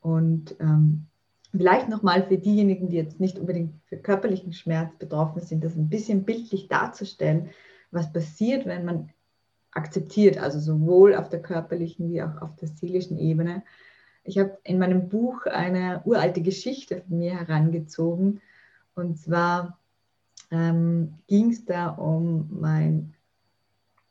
Und 0.00 0.56
ähm, 0.60 1.06
vielleicht 1.50 1.88
nochmal 1.88 2.26
für 2.26 2.38
diejenigen, 2.38 2.88
die 2.88 2.96
jetzt 2.96 3.20
nicht 3.20 3.38
unbedingt 3.38 3.74
für 3.86 3.96
körperlichen 3.96 4.52
Schmerz 4.52 4.96
betroffen 4.98 5.42
sind, 5.42 5.62
das 5.62 5.76
ein 5.76 5.88
bisschen 5.88 6.24
bildlich 6.24 6.68
darzustellen, 6.68 7.50
was 7.90 8.12
passiert, 8.12 8.66
wenn 8.66 8.84
man 8.84 9.10
akzeptiert, 9.76 10.38
also 10.38 10.58
sowohl 10.58 11.14
auf 11.14 11.28
der 11.28 11.42
körperlichen 11.42 12.10
wie 12.10 12.22
auch 12.22 12.40
auf 12.42 12.56
der 12.56 12.68
seelischen 12.68 13.18
Ebene. 13.18 13.62
Ich 14.24 14.38
habe 14.38 14.58
in 14.64 14.78
meinem 14.78 15.08
Buch 15.08 15.46
eine 15.46 16.02
uralte 16.04 16.42
Geschichte 16.42 17.02
von 17.02 17.18
mir 17.18 17.38
herangezogen. 17.38 18.40
Und 18.94 19.18
zwar 19.18 19.78
ähm, 20.50 21.14
ging 21.26 21.50
es 21.50 21.64
da 21.64 21.88
um 21.88 22.48
mein 22.50 23.14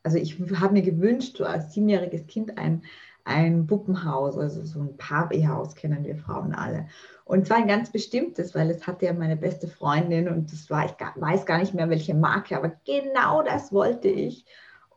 also 0.05 0.19
ich 0.19 0.39
habe 0.59 0.73
mir 0.73 0.83
gewünscht, 0.83 1.37
so 1.37 1.45
als 1.45 1.73
siebenjähriges 1.73 2.27
Kind 2.27 2.59
ein, 2.59 2.83
ein 3.23 3.65
Puppenhaus, 3.65 4.37
also 4.37 4.63
so 4.63 4.79
ein 4.79 4.95
Barbie-Haus 4.97 5.73
kennen 5.73 6.05
wir 6.05 6.15
Frauen 6.15 6.53
alle. 6.53 6.87
Und 7.23 7.47
zwar 7.47 7.57
ein 7.57 7.67
ganz 7.67 7.89
bestimmtes, 7.89 8.53
weil 8.53 8.69
es 8.69 8.85
hatte 8.85 9.07
ja 9.07 9.13
meine 9.13 9.35
beste 9.35 9.67
Freundin 9.67 10.29
und 10.29 10.53
das 10.53 10.69
war, 10.69 10.85
ich 10.85 10.93
weiß 11.15 11.47
gar 11.47 11.57
nicht 11.57 11.73
mehr 11.73 11.89
welche 11.89 12.13
Marke, 12.13 12.55
aber 12.55 12.73
genau 12.85 13.41
das 13.41 13.73
wollte 13.73 14.07
ich. 14.07 14.45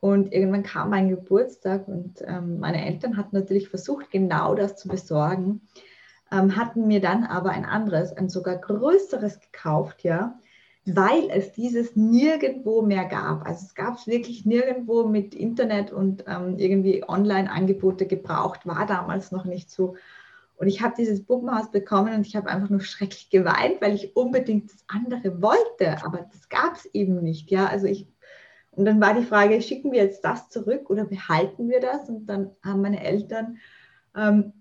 Und 0.01 0.33
irgendwann 0.33 0.63
kam 0.63 0.91
mein 0.91 1.09
Geburtstag 1.09 1.87
und 1.87 2.21
ähm, 2.25 2.59
meine 2.59 2.85
Eltern 2.85 3.17
hatten 3.17 3.35
natürlich 3.35 3.69
versucht, 3.69 4.11
genau 4.11 4.55
das 4.55 4.77
zu 4.77 4.87
besorgen, 4.87 5.61
ähm, 6.31 6.55
hatten 6.55 6.87
mir 6.87 7.01
dann 7.01 7.25
aber 7.25 7.49
ein 7.49 7.65
anderes, 7.65 8.13
ein 8.13 8.29
sogar 8.29 8.57
größeres 8.57 9.39
gekauft, 9.39 10.03
ja, 10.03 10.39
weil 10.85 11.29
es 11.31 11.51
dieses 11.51 11.95
nirgendwo 11.95 12.81
mehr 12.81 13.05
gab. 13.05 13.45
Also 13.45 13.65
es 13.65 13.75
gab 13.75 13.97
es 13.97 14.07
wirklich 14.07 14.45
nirgendwo 14.45 15.05
mit 15.05 15.35
Internet 15.35 15.91
und 15.91 16.23
ähm, 16.27 16.57
irgendwie 16.57 17.03
Online-Angebote 17.07 18.07
gebraucht, 18.07 18.65
war 18.65 18.85
damals 18.85 19.31
noch 19.31 19.45
nicht 19.45 19.69
so. 19.69 19.95
Und 20.55 20.67
ich 20.67 20.81
habe 20.81 20.93
dieses 20.97 21.23
Puppenhaus 21.25 21.71
bekommen 21.71 22.13
und 22.13 22.27
ich 22.27 22.35
habe 22.35 22.49
einfach 22.49 22.69
nur 22.69 22.81
schrecklich 22.81 23.29
geweint, 23.29 23.81
weil 23.81 23.95
ich 23.95 24.15
unbedingt 24.15 24.71
das 24.73 24.83
andere 24.87 25.41
wollte. 25.41 26.03
Aber 26.05 26.27
das 26.31 26.49
gab 26.49 26.75
es 26.75 26.85
eben 26.93 27.21
nicht. 27.21 27.49
Ja, 27.51 27.67
also 27.67 27.87
ich. 27.87 28.07
Und 28.71 28.85
dann 28.85 29.01
war 29.01 29.13
die 29.13 29.25
Frage, 29.25 29.61
schicken 29.61 29.91
wir 29.91 30.03
jetzt 30.03 30.23
das 30.23 30.49
zurück 30.49 30.89
oder 30.89 31.05
behalten 31.05 31.69
wir 31.69 31.79
das? 31.79 32.09
Und 32.09 32.27
dann 32.27 32.51
haben 32.63 32.81
meine 32.81 33.03
Eltern 33.03 33.57
ähm, 34.15 34.53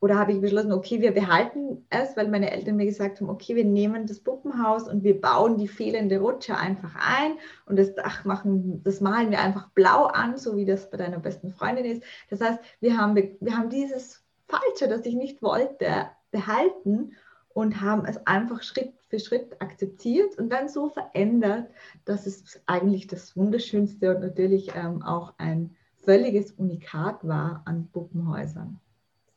oder 0.00 0.18
habe 0.18 0.32
ich 0.32 0.40
beschlossen, 0.40 0.72
okay, 0.72 1.02
wir 1.02 1.12
behalten 1.12 1.86
es, 1.90 2.16
weil 2.16 2.28
meine 2.28 2.50
Eltern 2.50 2.76
mir 2.76 2.86
gesagt 2.86 3.20
haben, 3.20 3.28
okay, 3.28 3.54
wir 3.54 3.66
nehmen 3.66 4.06
das 4.06 4.20
Puppenhaus 4.20 4.88
und 4.88 5.04
wir 5.04 5.20
bauen 5.20 5.58
die 5.58 5.68
fehlende 5.68 6.18
Rutsche 6.18 6.56
einfach 6.56 6.94
ein 6.96 7.34
und 7.66 7.78
das 7.78 7.94
Dach 7.94 8.24
machen, 8.24 8.82
das 8.82 9.02
malen 9.02 9.30
wir 9.30 9.40
einfach 9.40 9.68
blau 9.70 10.04
an, 10.06 10.38
so 10.38 10.56
wie 10.56 10.64
das 10.64 10.90
bei 10.90 10.96
deiner 10.96 11.18
besten 11.18 11.50
Freundin 11.50 11.84
ist. 11.84 12.02
Das 12.30 12.40
heißt, 12.40 12.60
wir 12.80 12.96
haben, 12.96 13.14
wir 13.14 13.56
haben 13.56 13.68
dieses 13.68 14.24
Falsche, 14.48 14.88
das 14.88 15.04
ich 15.04 15.14
nicht 15.14 15.42
wollte, 15.42 16.06
behalten 16.30 17.12
und 17.50 17.82
haben 17.82 18.06
es 18.06 18.26
einfach 18.26 18.62
Schritt 18.62 18.94
für 19.10 19.18
Schritt 19.18 19.60
akzeptiert 19.60 20.38
und 20.38 20.50
dann 20.50 20.68
so 20.68 20.88
verändert, 20.88 21.68
dass 22.04 22.26
es 22.26 22.60
eigentlich 22.66 23.08
das 23.08 23.36
Wunderschönste 23.36 24.14
und 24.14 24.20
natürlich 24.22 24.70
ähm, 24.74 25.02
auch 25.02 25.34
ein 25.36 25.76
völliges 25.96 26.52
Unikat 26.52 27.26
war 27.26 27.62
an 27.66 27.88
Puppenhäusern. 27.92 28.80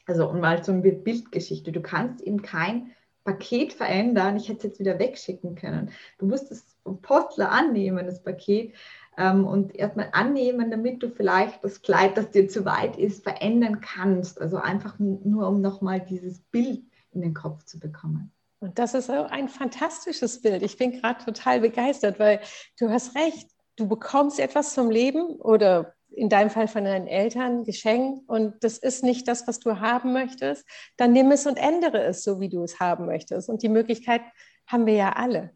Also 0.06 0.30
und 0.30 0.40
mal 0.40 0.64
so 0.64 0.72
eine 0.72 0.82
Bildgeschichte. 0.82 1.72
Du 1.72 1.82
kannst 1.82 2.22
eben 2.22 2.42
kein 2.42 2.92
Paket 3.24 3.74
verändern. 3.74 4.38
Ich 4.38 4.48
hätte 4.48 4.60
es 4.60 4.64
jetzt 4.64 4.80
wieder 4.80 5.00
wegschicken 5.00 5.56
können. 5.56 5.92
Du 6.20 6.28
musst 6.28 6.52
es 6.52 6.78
vom 6.84 7.02
Postler 7.02 7.52
annehmen, 7.52 8.06
das 8.06 8.22
Paket, 8.22 8.74
ähm, 9.18 9.46
und 9.46 9.76
erstmal 9.76 10.10
annehmen, 10.12 10.72
damit 10.72 11.02
du 11.02 11.10
vielleicht 11.10 11.64
das 11.64 11.82
Kleid, 11.82 12.18
das 12.18 12.32
dir 12.32 12.48
zu 12.48 12.66
weit 12.66 12.98
ist, 12.98 13.24
verändern 13.24 13.82
kannst. 13.82 14.40
Also 14.40 14.58
einfach 14.58 15.00
nur, 15.00 15.48
um 15.48 15.62
nochmal 15.62 16.02
dieses 16.02 16.40
Bild 16.40 16.84
in 17.12 17.22
den 17.22 17.34
Kopf 17.34 17.64
zu 17.64 17.80
bekommen. 17.80 18.32
Und 18.64 18.80
das 18.80 18.94
ist 18.94 19.10
ein 19.10 19.50
fantastisches 19.50 20.42
Bild. 20.42 20.64
Ich 20.64 20.78
bin 20.78 20.94
gerade 20.94 21.22
total 21.26 21.60
begeistert, 21.60 22.18
weil 22.18 22.40
du 22.80 22.90
hast 22.90 23.14
recht. 23.14 23.50
Du 23.76 23.90
bekommst 23.90 24.40
etwas 24.40 24.74
zum 24.74 24.90
Leben 24.90 25.36
oder 25.42 25.96
in 26.12 26.30
deinem 26.30 26.50
Fall 26.50 26.70
von 26.70 26.86
deinen 26.86 27.08
Eltern 27.08 27.66
geschenkt 27.66 28.30
und 28.30 28.64
das 28.64 28.78
ist 28.78 29.04
nicht 29.04 29.28
das, 29.28 29.48
was 29.48 29.60
du 29.60 29.82
haben 29.82 30.14
möchtest, 30.14 30.66
dann 30.96 31.12
nimm 31.12 31.32
es 31.32 31.46
und 31.46 31.58
ändere 31.58 32.04
es 32.04 32.24
so, 32.24 32.40
wie 32.40 32.48
du 32.48 32.64
es 32.64 32.80
haben 32.80 33.06
möchtest. 33.06 33.50
Und 33.50 33.64
die 33.64 33.70
Möglichkeit 33.70 34.22
haben 34.66 34.86
wir 34.86 34.94
ja 34.94 35.10
alle. 35.14 35.52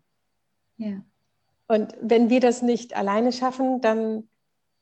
Ja. 0.75 1.01
Und 1.69 1.95
wenn 2.01 2.29
wir 2.29 2.41
das 2.41 2.61
nicht 2.61 2.97
alleine 2.97 3.31
schaffen, 3.31 3.79
dann 3.79 4.27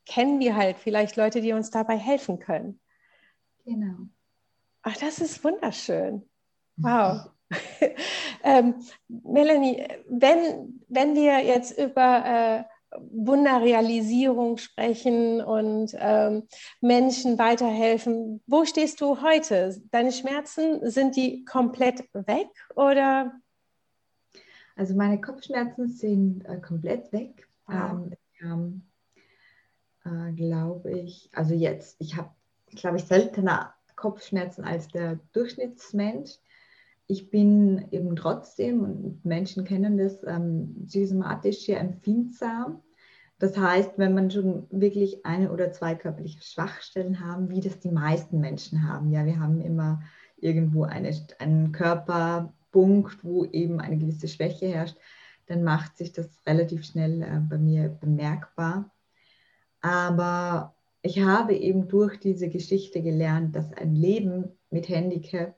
kennen 0.04 0.40
wir 0.40 0.56
halt 0.56 0.78
vielleicht 0.78 1.14
Leute, 1.14 1.42
die 1.42 1.52
uns 1.52 1.70
dabei 1.70 1.96
helfen 1.96 2.40
können. 2.40 2.80
Genau. 3.64 4.08
Ach, 4.82 4.96
das 4.96 5.18
ist 5.20 5.44
wunderschön. 5.44 6.28
Wow. 6.76 7.30
ähm, 8.44 8.74
Melanie, 9.08 9.86
wenn, 10.08 10.82
wenn 10.88 11.14
wir 11.14 11.44
jetzt 11.44 11.78
über 11.78 12.64
äh, 12.64 12.76
Wunderrealisierung 13.10 14.58
sprechen 14.58 15.42
und 15.42 15.94
ähm, 15.98 16.44
Menschen 16.80 17.38
weiterhelfen. 17.38 18.42
Wo 18.46 18.64
stehst 18.64 19.00
du 19.00 19.20
heute? 19.22 19.80
Deine 19.90 20.12
Schmerzen, 20.12 20.88
sind 20.90 21.16
die 21.16 21.44
komplett 21.44 22.08
weg 22.12 22.48
oder? 22.74 23.32
Also 24.76 24.94
meine 24.94 25.20
Kopfschmerzen 25.20 25.88
sind 25.88 26.44
äh, 26.44 26.60
komplett 26.60 27.12
weg. 27.12 27.48
Ah. 27.66 27.90
Ähm, 27.90 28.12
ähm, 28.42 28.82
äh, 30.04 30.32
glaube 30.32 30.92
ich, 30.92 31.30
also 31.32 31.54
jetzt, 31.54 31.96
ich 31.98 32.16
habe, 32.16 32.30
glaube 32.74 32.98
ich, 32.98 33.04
seltener 33.04 33.74
Kopfschmerzen 33.96 34.64
als 34.64 34.88
der 34.88 35.18
Durchschnittsmensch 35.32 36.38
ich 37.08 37.30
bin 37.30 37.86
eben 37.90 38.16
trotzdem, 38.16 38.82
und 38.82 39.24
Menschen 39.24 39.64
kennen 39.64 39.96
das, 39.96 40.22
ähm, 40.26 40.84
psychosomatisch 40.86 41.64
sehr 41.64 41.80
empfindsam. 41.80 42.82
Das 43.38 43.56
heißt, 43.56 43.92
wenn 43.96 44.14
man 44.14 44.30
schon 44.30 44.66
wirklich 44.70 45.24
eine 45.24 45.52
oder 45.52 45.70
zwei 45.72 45.94
körperliche 45.94 46.42
Schwachstellen 46.42 47.20
haben, 47.20 47.50
wie 47.50 47.60
das 47.60 47.78
die 47.78 47.90
meisten 47.90 48.40
Menschen 48.40 48.88
haben, 48.90 49.12
ja, 49.12 49.24
wir 49.26 49.38
haben 49.38 49.60
immer 49.60 50.00
irgendwo 50.38 50.84
eine, 50.84 51.10
einen 51.38 51.72
Körperpunkt, 51.72 53.22
wo 53.22 53.44
eben 53.44 53.80
eine 53.80 53.98
gewisse 53.98 54.28
Schwäche 54.28 54.66
herrscht, 54.66 54.96
dann 55.46 55.62
macht 55.62 55.96
sich 55.96 56.12
das 56.12 56.28
relativ 56.46 56.84
schnell 56.84 57.22
äh, 57.22 57.40
bei 57.48 57.58
mir 57.58 57.88
bemerkbar. 57.88 58.90
Aber 59.80 60.74
ich 61.02 61.20
habe 61.20 61.54
eben 61.54 61.88
durch 61.88 62.18
diese 62.18 62.48
Geschichte 62.48 63.02
gelernt, 63.02 63.54
dass 63.54 63.72
ein 63.72 63.94
Leben 63.94 64.58
mit 64.70 64.88
Handicap 64.88 65.56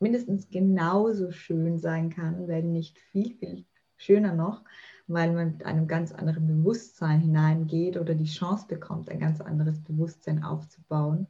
mindestens 0.00 0.48
genauso 0.48 1.30
schön 1.30 1.78
sein 1.78 2.10
kann, 2.10 2.48
wenn 2.48 2.72
nicht 2.72 2.98
viel, 2.98 3.34
viel 3.34 3.64
schöner 3.96 4.34
noch, 4.34 4.64
weil 5.06 5.32
man 5.32 5.52
mit 5.52 5.66
einem 5.66 5.86
ganz 5.86 6.12
anderen 6.12 6.46
Bewusstsein 6.46 7.20
hineingeht 7.20 7.96
oder 7.96 8.14
die 8.14 8.24
Chance 8.24 8.66
bekommt, 8.66 9.10
ein 9.10 9.20
ganz 9.20 9.40
anderes 9.40 9.82
Bewusstsein 9.82 10.42
aufzubauen. 10.42 11.26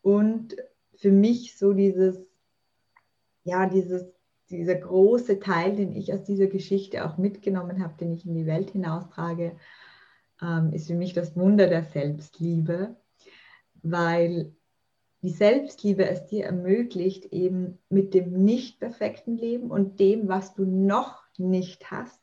Und 0.00 0.56
für 0.96 1.10
mich 1.10 1.56
so 1.58 1.72
dieses, 1.72 2.24
ja, 3.44 3.68
dieses, 3.68 4.04
dieser 4.50 4.76
große 4.76 5.40
Teil, 5.40 5.74
den 5.74 5.92
ich 5.92 6.12
aus 6.12 6.22
dieser 6.24 6.46
Geschichte 6.46 7.04
auch 7.04 7.18
mitgenommen 7.18 7.82
habe, 7.82 7.94
den 7.98 8.12
ich 8.12 8.26
in 8.26 8.34
die 8.34 8.46
Welt 8.46 8.70
hinaustrage, 8.70 9.56
ähm, 10.40 10.72
ist 10.72 10.86
für 10.86 10.94
mich 10.94 11.14
das 11.14 11.36
Wunder 11.36 11.68
der 11.68 11.84
Selbstliebe, 11.84 12.96
weil 13.82 14.54
die 15.22 15.30
Selbstliebe 15.30 16.04
es 16.08 16.26
dir 16.26 16.44
ermöglicht, 16.44 17.26
eben 17.26 17.78
mit 17.88 18.12
dem 18.12 18.32
nicht 18.44 18.80
perfekten 18.80 19.36
Leben 19.36 19.70
und 19.70 20.00
dem, 20.00 20.28
was 20.28 20.54
du 20.54 20.64
noch 20.64 21.22
nicht 21.38 21.90
hast, 21.90 22.20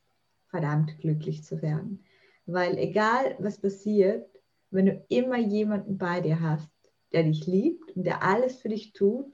verdammt 0.49 0.99
glücklich 0.99 1.43
zu 1.43 1.61
werden. 1.61 2.03
Weil 2.45 2.77
egal 2.77 3.35
was 3.39 3.59
passiert, 3.59 4.27
wenn 4.69 4.87
du 4.87 5.05
immer 5.07 5.37
jemanden 5.37 5.97
bei 5.97 6.19
dir 6.19 6.41
hast, 6.41 6.69
der 7.13 7.23
dich 7.23 7.47
liebt 7.47 7.95
und 7.95 8.03
der 8.03 8.23
alles 8.23 8.57
für 8.57 8.69
dich 8.69 8.91
tut 8.93 9.33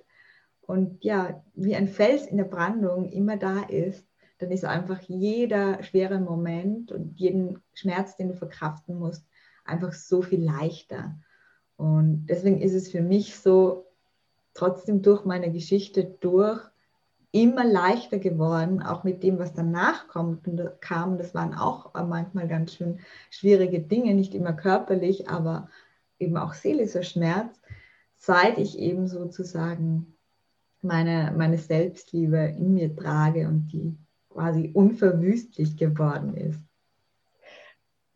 und 0.62 1.04
ja, 1.04 1.44
wie 1.56 1.76
ein 1.76 1.88
Fels 1.88 2.28
in 2.28 2.38
der 2.38 2.46
Brandung 2.46 3.12
immer 3.12 3.38
da 3.38 3.64
ist, 3.64 4.08
dann 4.38 4.52
ist 4.52 4.66
einfach 4.66 5.02
jeder 5.02 5.82
schwere 5.84 6.20
Moment 6.20 6.92
und 6.92 7.20
jeden 7.20 7.64
Schmerz, 7.74 8.16
den 8.16 8.30
du 8.30 8.36
verkraften 8.36 9.00
musst, 9.00 9.26
einfach 9.64 9.94
so 9.94 10.22
viel 10.22 10.44
leichter. 10.44 11.18
Und 11.78 12.28
deswegen 12.28 12.62
ist 12.62 12.74
es 12.74 12.90
für 12.92 13.02
mich 13.02 13.36
so, 13.36 13.86
trotzdem 14.54 15.02
durch 15.02 15.26
meine 15.26 15.52
Geschichte 15.52 16.06
durch, 16.22 16.62
immer 17.32 17.66
leichter 17.66 18.18
geworden, 18.18 18.82
auch 18.82 19.04
mit 19.04 19.22
dem, 19.22 19.38
was 19.38 19.54
danach 19.54 20.08
kommt 20.08 20.50
kam. 20.80 21.18
Das 21.18 21.36
waren 21.36 21.54
auch 21.54 21.94
manchmal 21.94 22.48
ganz 22.48 22.76
schön 22.76 23.00
schwierige 23.30 23.82
Dinge, 23.82 24.14
nicht 24.14 24.34
immer 24.34 24.54
körperlich, 24.54 25.28
aber 25.28 25.70
eben 26.18 26.38
auch 26.38 26.54
seelischer 26.54 27.04
Schmerz, 27.04 27.60
seit 28.16 28.58
ich 28.58 28.80
eben 28.80 29.10
sozusagen 29.10 30.16
meine, 30.82 31.34
meine 31.36 31.58
Selbstliebe 31.58 32.38
in 32.38 32.74
mir 32.74 32.96
trage 32.96 33.50
und 33.50 33.68
die 33.68 33.98
quasi 34.30 34.72
unverwüstlich 34.74 35.76
geworden 35.76 36.36
ist. 36.36 36.62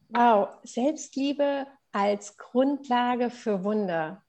Wow, 0.10 0.48
Selbstliebe 0.64 1.68
als 1.92 2.38
Grundlage 2.38 3.30
für 3.30 3.64
Wunder. 3.64 4.24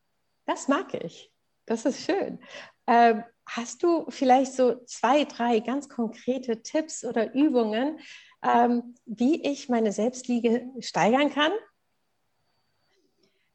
Das 0.47 0.69
mag 0.69 0.95
ich. 0.95 1.33
Das 1.67 1.85
ist 1.85 2.01
schön. 2.01 2.41
Ähm, 2.87 3.23
hast 3.47 3.83
du 3.83 4.07
vielleicht 4.09 4.55
so 4.55 4.83
zwei, 4.85 5.25
drei 5.25 5.61
ganz 5.61 5.89
konkrete 5.89 6.63
Tipps 6.63 7.05
oder 7.05 7.35
Übungen, 7.35 7.99
ähm, 8.43 8.95
wie 9.07 9.43
ich 9.43 9.69
meine 9.69 9.93
Selbstliebe 9.93 10.65
steigern 10.81 11.31
kann? 11.31 11.53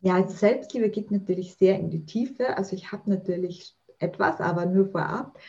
Ja, 0.01 0.15
also 0.15 0.35
Selbstliebe 0.35 0.89
geht 0.89 1.11
natürlich 1.11 1.55
sehr 1.55 1.79
in 1.79 1.89
die 1.89 2.05
Tiefe. 2.05 2.55
Also 2.57 2.75
ich 2.75 2.91
habe 2.91 3.09
natürlich 3.09 3.75
etwas, 3.97 4.39
aber 4.39 4.65
nur 4.65 4.87
vorab, 4.91 5.39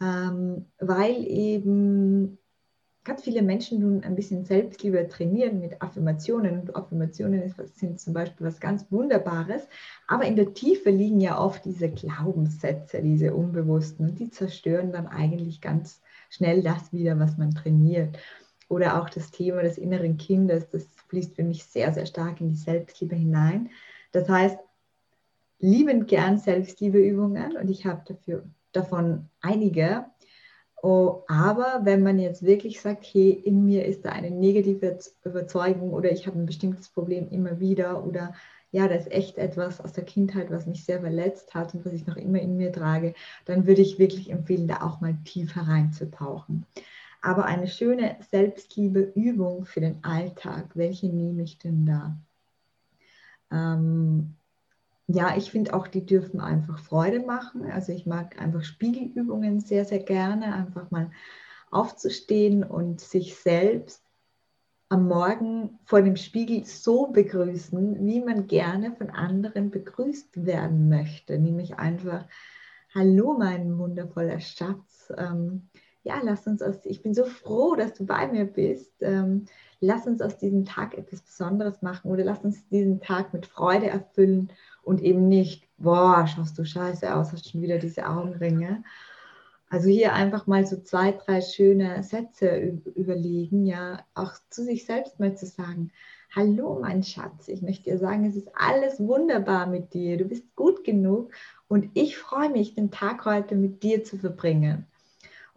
ähm, 0.00 0.72
weil 0.78 1.26
eben 1.26 2.38
ganz 3.04 3.22
viele 3.22 3.42
Menschen 3.42 3.80
nun 3.80 4.04
ein 4.04 4.14
bisschen 4.14 4.44
Selbstliebe 4.44 5.08
trainieren 5.08 5.60
mit 5.60 5.80
Affirmationen. 5.80 6.60
Und 6.60 6.76
Affirmationen 6.76 7.54
sind 7.74 8.00
zum 8.00 8.12
Beispiel 8.12 8.46
was 8.46 8.60
ganz 8.60 8.86
Wunderbares. 8.90 9.62
Aber 10.06 10.24
in 10.24 10.36
der 10.36 10.52
Tiefe 10.52 10.90
liegen 10.90 11.20
ja 11.20 11.38
oft 11.38 11.64
diese 11.64 11.90
Glaubenssätze, 11.90 13.02
diese 13.02 13.34
Unbewussten. 13.34 14.10
Und 14.10 14.18
die 14.18 14.30
zerstören 14.30 14.92
dann 14.92 15.06
eigentlich 15.06 15.60
ganz 15.60 16.00
schnell 16.28 16.62
das 16.62 16.92
wieder, 16.92 17.18
was 17.18 17.38
man 17.38 17.52
trainiert. 17.52 18.18
Oder 18.68 19.00
auch 19.00 19.10
das 19.10 19.30
Thema 19.30 19.62
des 19.62 19.78
inneren 19.78 20.16
Kindes, 20.16 20.68
das 20.68 20.86
fließt 21.08 21.34
für 21.34 21.42
mich 21.42 21.64
sehr, 21.64 21.92
sehr 21.92 22.06
stark 22.06 22.40
in 22.40 22.48
die 22.48 22.54
Selbstliebe 22.54 23.16
hinein. 23.16 23.70
Das 24.12 24.28
heißt, 24.28 24.58
liebend 25.58 26.08
gern 26.08 26.38
Selbstliebeübungen 26.38 27.56
und 27.56 27.68
ich 27.68 27.84
habe 27.84 28.02
dafür 28.06 28.44
davon 28.72 29.28
einige 29.40 30.06
Oh, 30.82 31.24
aber 31.28 31.80
wenn 31.84 32.02
man 32.02 32.18
jetzt 32.18 32.42
wirklich 32.42 32.80
sagt, 32.80 33.04
hey, 33.12 33.30
in 33.30 33.66
mir 33.66 33.84
ist 33.84 34.04
da 34.04 34.10
eine 34.10 34.30
negative 34.30 34.98
Überzeugung 35.24 35.92
oder 35.92 36.10
ich 36.10 36.26
habe 36.26 36.38
ein 36.38 36.46
bestimmtes 36.46 36.88
Problem 36.88 37.28
immer 37.28 37.60
wieder 37.60 38.04
oder 38.04 38.34
ja, 38.72 38.88
da 38.88 38.94
ist 38.94 39.10
echt 39.10 39.36
etwas 39.36 39.80
aus 39.80 39.92
der 39.92 40.04
Kindheit, 40.04 40.50
was 40.50 40.66
mich 40.66 40.84
sehr 40.84 41.00
verletzt 41.00 41.54
hat 41.54 41.74
und 41.74 41.84
was 41.84 41.92
ich 41.92 42.06
noch 42.06 42.16
immer 42.16 42.40
in 42.40 42.56
mir 42.56 42.72
trage, 42.72 43.14
dann 43.44 43.66
würde 43.66 43.82
ich 43.82 43.98
wirklich 43.98 44.30
empfehlen, 44.30 44.68
da 44.68 44.82
auch 44.82 45.00
mal 45.00 45.18
tiefer 45.24 45.62
reinzutauchen. 45.62 46.64
Aber 47.20 47.44
eine 47.44 47.68
schöne 47.68 48.16
Selbstliebeübung 48.30 49.66
für 49.66 49.80
den 49.80 50.02
Alltag, 50.02 50.70
welche 50.74 51.08
nehme 51.08 51.42
ich 51.42 51.58
denn 51.58 51.84
da? 51.84 52.16
Ähm, 53.50 54.36
ja, 55.14 55.36
ich 55.36 55.50
finde 55.50 55.74
auch, 55.74 55.88
die 55.88 56.04
dürfen 56.04 56.40
einfach 56.40 56.78
Freude 56.78 57.20
machen. 57.20 57.64
Also 57.70 57.92
ich 57.92 58.06
mag 58.06 58.40
einfach 58.40 58.62
Spiegelübungen 58.62 59.60
sehr, 59.60 59.84
sehr 59.84 60.00
gerne. 60.00 60.54
Einfach 60.54 60.90
mal 60.90 61.10
aufzustehen 61.70 62.64
und 62.64 63.00
sich 63.00 63.36
selbst 63.36 64.04
am 64.88 65.06
Morgen 65.06 65.78
vor 65.84 66.02
dem 66.02 66.16
Spiegel 66.16 66.64
so 66.64 67.06
begrüßen, 67.06 68.04
wie 68.04 68.20
man 68.20 68.48
gerne 68.48 68.92
von 68.92 69.10
anderen 69.10 69.70
begrüßt 69.70 70.44
werden 70.44 70.88
möchte. 70.88 71.38
Nämlich 71.38 71.76
einfach, 71.76 72.26
hallo 72.92 73.36
mein 73.38 73.78
wundervoller 73.78 74.40
Schatz. 74.40 75.12
Ähm, 75.16 75.68
ja, 76.02 76.20
lass 76.22 76.46
uns 76.46 76.60
aus, 76.60 76.84
ich 76.84 77.02
bin 77.02 77.14
so 77.14 77.24
froh, 77.24 77.76
dass 77.76 77.94
du 77.94 78.04
bei 78.04 78.26
mir 78.26 78.46
bist. 78.46 78.94
Ähm, 79.00 79.46
lass 79.80 80.06
uns 80.06 80.20
aus 80.20 80.36
diesem 80.38 80.64
Tag 80.64 80.96
etwas 80.96 81.22
Besonderes 81.22 81.82
machen 81.82 82.10
oder 82.10 82.24
lass 82.24 82.44
uns 82.44 82.66
diesen 82.68 83.00
Tag 83.00 83.32
mit 83.32 83.46
Freude 83.46 83.88
erfüllen 83.88 84.52
und 84.82 85.02
eben 85.02 85.28
nicht, 85.28 85.66
boah, 85.78 86.26
schaust 86.26 86.58
du 86.58 86.64
scheiße 86.64 87.14
aus, 87.14 87.32
hast 87.32 87.50
schon 87.50 87.62
wieder 87.62 87.78
diese 87.78 88.06
Augenringe. 88.06 88.84
Also 89.70 89.88
hier 89.88 90.14
einfach 90.14 90.46
mal 90.46 90.66
so 90.66 90.80
zwei, 90.82 91.12
drei 91.12 91.40
schöne 91.40 92.02
Sätze 92.02 92.80
überlegen, 92.94 93.66
ja, 93.66 94.04
auch 94.14 94.32
zu 94.50 94.64
sich 94.64 94.84
selbst 94.84 95.20
mal 95.20 95.36
zu 95.36 95.46
sagen, 95.46 95.92
hallo 96.34 96.78
mein 96.80 97.02
Schatz, 97.02 97.48
ich 97.48 97.62
möchte 97.62 97.90
dir 97.90 97.98
sagen, 97.98 98.24
es 98.24 98.36
ist 98.36 98.48
alles 98.54 98.98
wunderbar 98.98 99.66
mit 99.66 99.94
dir, 99.94 100.16
du 100.16 100.24
bist 100.24 100.44
gut 100.56 100.84
genug 100.84 101.32
und 101.68 101.88
ich 101.94 102.18
freue 102.18 102.50
mich, 102.50 102.74
den 102.74 102.90
Tag 102.90 103.24
heute 103.24 103.54
mit 103.54 103.82
dir 103.84 104.02
zu 104.02 104.18
verbringen. 104.18 104.86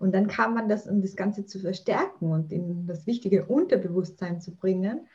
Und 0.04 0.14
dann 0.14 0.28
kann 0.28 0.54
man 0.54 0.68
das, 0.68 0.86
um 0.86 1.02
das 1.02 1.16
Ganze 1.16 1.46
zu 1.46 1.60
verstärken 1.60 2.30
und 2.30 2.52
in 2.52 2.86
das 2.88 3.08
wichtige 3.08 3.46
Unterbewusstsein 3.46 4.42
zu 4.42 4.54
bringen, 4.54 5.08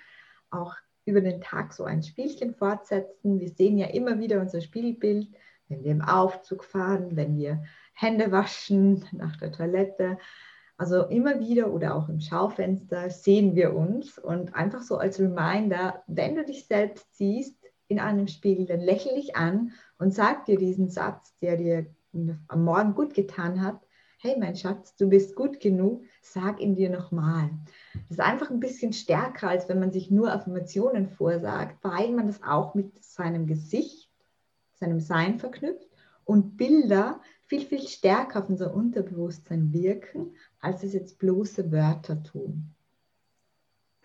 auch 0.49 0.75
über 1.05 1.21
den 1.21 1.43
Tag 1.43 1.75
so 1.75 1.85
ein 1.85 2.03
Spielchen 2.03 2.55
fortsetzen. 2.55 3.39
Wir 3.39 3.51
sehen 3.51 3.77
ja 3.77 3.89
immer 3.89 4.19
wieder 4.19 4.41
unser 4.41 4.63
Spiegelbild, 4.63 5.29
wenn 5.69 5.85
wir 5.85 5.91
im 5.91 6.01
Aufzug 6.01 6.65
fahren, 6.65 7.17
wenn 7.17 7.37
wir 7.37 7.63
Hände 7.93 8.33
waschen 8.33 9.05
nach 9.13 9.37
der 9.37 9.53
Toilette. 9.53 10.17
Also 10.79 11.05
immer 11.05 11.39
wieder 11.39 11.71
oder 11.71 11.95
auch 11.95 12.09
im 12.09 12.21
Schaufenster 12.21 13.11
sehen 13.11 13.55
wir 13.55 13.77
uns 13.77 14.19
und 14.19 14.55
einfach 14.55 14.81
so 14.81 14.97
als 14.97 15.21
Reminder, 15.21 16.03
wenn 16.07 16.35
du 16.35 16.47
dich 16.47 16.65
selbst 16.65 17.15
siehst 17.15 17.63
in 17.89 18.01
einem 18.01 18.27
Spiegel, 18.27 18.65
dann 18.65 18.81
lächle 18.81 19.17
dich 19.17 19.37
an 19.37 19.73
und 19.99 20.15
sag 20.15 20.47
dir 20.47 20.57
diesen 20.57 20.89
Satz, 20.89 21.37
der 21.41 21.59
dir 21.59 21.85
am 22.49 22.65
Morgen 22.65 22.95
gut 22.95 23.13
getan 23.13 23.61
hat 23.61 23.83
hey 24.21 24.37
mein 24.37 24.57
Schatz, 24.57 24.97
du 24.97 25.09
bist 25.09 25.37
gut 25.37 25.61
genug, 25.61 26.03
sag 26.23 26.61
ihn 26.61 26.75
dir 26.75 26.91
nochmal. 26.91 27.51
Das 27.95 28.19
ist 28.19 28.21
einfach 28.21 28.51
ein 28.51 28.59
bisschen 28.59 28.93
stärker, 28.93 29.49
als 29.49 29.69
wenn 29.69 29.79
man 29.79 29.93
sich 29.93 30.11
nur 30.11 30.33
Affirmationen 30.33 31.09
vorsagt, 31.09 31.79
weil 31.83 32.11
man 32.11 32.27
das 32.27 32.43
auch 32.43 32.75
mit 32.75 33.03
seinem 33.03 33.47
Gesicht, 33.47 34.11
seinem 34.75 34.99
Sein 34.99 35.39
verknüpft 35.39 35.89
und 36.25 36.57
Bilder 36.57 37.21
viel, 37.47 37.61
viel 37.61 37.87
stärker 37.87 38.41
auf 38.41 38.49
unser 38.49 38.75
Unterbewusstsein 38.75 39.73
wirken, 39.73 40.35
als 40.61 40.83
es 40.83 40.95
jetzt 40.95 41.19
bloße 41.21 41.71
Wörter 41.71 42.21
tun. 42.23 42.75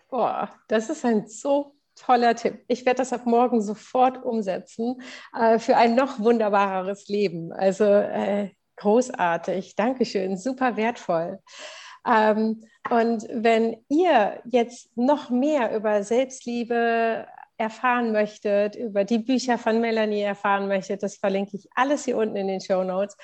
Boah, 0.08 0.48
das 0.68 0.90
ist 0.90 1.04
ein 1.04 1.26
so 1.26 1.74
toller 1.96 2.36
Tipp. 2.36 2.64
Ich 2.68 2.86
werde 2.86 2.98
das 2.98 3.12
ab 3.12 3.26
morgen 3.26 3.60
sofort 3.60 4.22
umsetzen 4.24 5.02
äh, 5.36 5.58
für 5.58 5.76
ein 5.76 5.96
noch 5.96 6.20
wunderbareres 6.20 7.08
Leben. 7.08 7.52
Also 7.52 7.84
äh, 7.84 8.50
Großartig, 8.76 9.76
Dankeschön, 9.76 10.36
super 10.36 10.76
wertvoll. 10.76 11.40
Ähm, 12.06 12.62
und 12.90 13.26
wenn 13.30 13.76
ihr 13.88 14.40
jetzt 14.44 14.96
noch 14.96 15.30
mehr 15.30 15.74
über 15.74 16.02
Selbstliebe 16.02 17.26
erfahren 17.56 18.12
möchtet, 18.12 18.74
über 18.74 19.04
die 19.04 19.18
Bücher 19.18 19.58
von 19.58 19.80
Melanie 19.80 20.22
erfahren 20.22 20.66
möchtet, 20.66 21.02
das 21.02 21.16
verlinke 21.16 21.56
ich 21.56 21.68
alles 21.74 22.04
hier 22.04 22.16
unten 22.16 22.36
in 22.36 22.48
den 22.48 22.60
Show 22.60 22.82
Notes. 22.82 23.16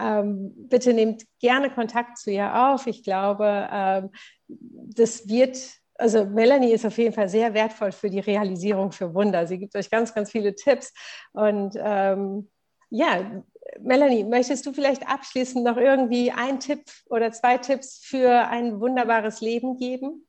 Ähm, 0.00 0.52
bitte 0.68 0.94
nehmt 0.94 1.24
gerne 1.40 1.68
Kontakt 1.68 2.16
zu 2.18 2.30
ihr 2.30 2.54
auf. 2.54 2.86
Ich 2.86 3.02
glaube, 3.02 3.68
ähm, 3.70 4.10
das 4.48 5.28
wird 5.28 5.58
also 5.98 6.24
Melanie 6.24 6.72
ist 6.72 6.84
auf 6.84 6.98
jeden 6.98 7.14
Fall 7.14 7.28
sehr 7.28 7.54
wertvoll 7.54 7.92
für 7.92 8.10
die 8.10 8.18
Realisierung 8.18 8.90
für 8.92 9.14
Wunder. 9.14 9.46
Sie 9.46 9.58
gibt 9.58 9.76
euch 9.76 9.90
ganz, 9.90 10.12
ganz 10.12 10.30
viele 10.32 10.54
Tipps 10.54 10.92
und 11.32 11.74
ähm, 11.78 12.50
ja, 12.90 13.42
Melanie, 13.80 14.24
möchtest 14.24 14.66
du 14.66 14.72
vielleicht 14.72 15.08
abschließend 15.08 15.64
noch 15.64 15.76
irgendwie 15.76 16.30
einen 16.30 16.60
Tipp 16.60 16.84
oder 17.06 17.32
zwei 17.32 17.58
Tipps 17.58 17.98
für 17.98 18.48
ein 18.48 18.80
wunderbares 18.80 19.40
Leben 19.40 19.76
geben? 19.76 20.26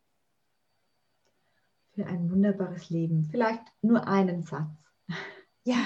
Für 1.94 2.06
ein 2.06 2.30
wunderbares 2.32 2.90
Leben. 2.90 3.26
Vielleicht 3.30 3.64
nur 3.82 4.08
einen 4.08 4.44
Satz. 4.44 4.70
Ja. 5.64 5.86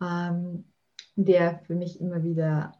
ähm, 0.00 0.64
der 1.16 1.60
für 1.60 1.74
mich 1.74 2.00
immer 2.00 2.22
wieder 2.22 2.72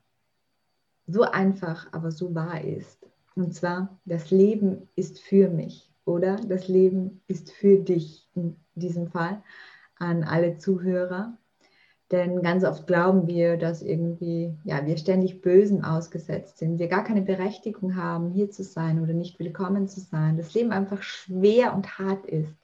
so 1.07 1.23
einfach, 1.23 1.93
aber 1.93 2.11
so 2.11 2.35
wahr 2.35 2.63
ist. 2.63 3.07
Und 3.35 3.55
zwar, 3.55 3.99
das 4.05 4.31
Leben 4.31 4.89
ist 4.95 5.21
für 5.21 5.49
mich 5.49 5.93
oder 6.05 6.37
das 6.37 6.69
Leben 6.69 7.23
ist 7.27 7.51
für 7.51 7.79
dich 7.79 8.29
in 8.35 8.57
diesem 8.75 9.09
Fall 9.09 9.43
an 9.97 10.25
alle 10.25 10.57
Zuhörer. 10.57 11.37
Denn 12.13 12.41
ganz 12.41 12.63
oft 12.63 12.87
glauben 12.87 13.27
wir, 13.27 13.57
dass 13.57 13.83
irgendwie, 13.83 14.55
ja, 14.63 14.87
wir 14.87 14.97
ständig 14.97 15.41
Bösen 15.43 15.85
ausgesetzt 15.85 16.59
sind, 16.59 16.79
wir 16.79 16.87
gar 16.87 17.03
keine 17.03 17.23
Berechtigung 17.23 17.97
haben, 17.97 18.31
hier 18.31 18.49
zu 18.49 18.63
sein 18.63 19.03
oder 19.03 19.13
nicht 19.13 19.41
willkommen 19.41 19.89
zu 19.89 19.99
sein, 20.01 20.37
das 20.37 20.55
Leben 20.55 20.71
einfach 20.71 21.03
schwer 21.03 21.75
und 21.75 21.99
hart 21.99 22.25
ist. 22.27 22.55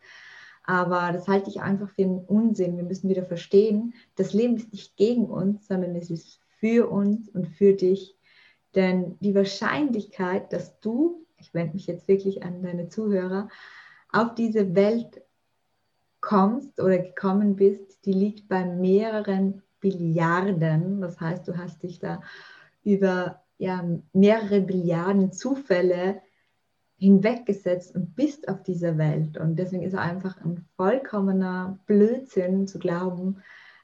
Aber 0.64 1.10
das 1.12 1.26
halte 1.26 1.50
ich 1.50 1.60
einfach 1.60 1.90
für 1.90 2.02
einen 2.02 2.20
Unsinn. 2.20 2.76
Wir 2.76 2.84
müssen 2.84 3.10
wieder 3.10 3.24
verstehen, 3.24 3.94
das 4.14 4.32
Leben 4.32 4.56
ist 4.56 4.72
nicht 4.72 4.96
gegen 4.96 5.26
uns, 5.26 5.66
sondern 5.66 5.96
es 5.96 6.08
ist 6.08 6.40
für 6.60 6.88
uns 6.88 7.28
und 7.28 7.48
für 7.48 7.72
dich. 7.72 8.16
Denn 8.76 9.16
die 9.18 9.34
Wahrscheinlichkeit, 9.34 10.52
dass 10.52 10.78
du, 10.78 11.26
ich 11.36 11.52
wende 11.52 11.74
mich 11.74 11.88
jetzt 11.88 12.06
wirklich 12.06 12.44
an 12.44 12.62
deine 12.62 12.88
Zuhörer, 12.88 13.48
auf 14.12 14.36
diese 14.36 14.76
Welt 14.76 15.22
kommst 16.22 16.80
oder 16.80 16.98
gekommen 16.98 17.56
bist, 17.56 18.06
die 18.06 18.12
liegt 18.12 18.48
bei 18.48 18.64
mehreren 18.64 19.60
Billiarden. 19.80 21.02
Das 21.02 21.20
heißt, 21.20 21.46
du 21.46 21.58
hast 21.58 21.82
dich 21.82 21.98
da 21.98 22.22
über 22.82 23.42
ja, 23.58 23.84
mehrere 24.14 24.62
Billiarden 24.62 25.32
Zufälle 25.32 26.22
hinweggesetzt 26.96 27.94
und 27.94 28.14
bist 28.14 28.48
auf 28.48 28.62
dieser 28.62 28.96
Welt. 28.96 29.36
Und 29.36 29.56
deswegen 29.56 29.82
ist 29.82 29.92
es 29.92 29.98
einfach 29.98 30.40
ein 30.40 30.64
vollkommener 30.76 31.78
Blödsinn 31.86 32.68
zu 32.68 32.78
glauben, 32.78 33.42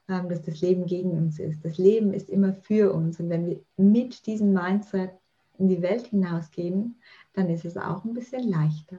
ähm, 0.08 0.28
dass 0.28 0.42
das 0.42 0.60
Leben 0.60 0.86
gegen 0.86 1.10
uns 1.10 1.40
ist. 1.40 1.64
Das 1.64 1.76
Leben 1.76 2.14
ist 2.14 2.30
immer 2.30 2.54
für 2.54 2.92
uns. 2.92 3.18
Und 3.18 3.28
wenn 3.30 3.46
wir 3.46 3.60
mit 3.76 4.26
diesem 4.26 4.52
Mindset 4.52 5.10
in 5.58 5.68
die 5.68 5.82
Welt 5.82 6.06
hinausgehen, 6.06 7.00
dann 7.32 7.50
ist 7.50 7.64
es 7.64 7.76
auch 7.76 8.04
ein 8.04 8.14
bisschen 8.14 8.48
leichter. 8.48 8.98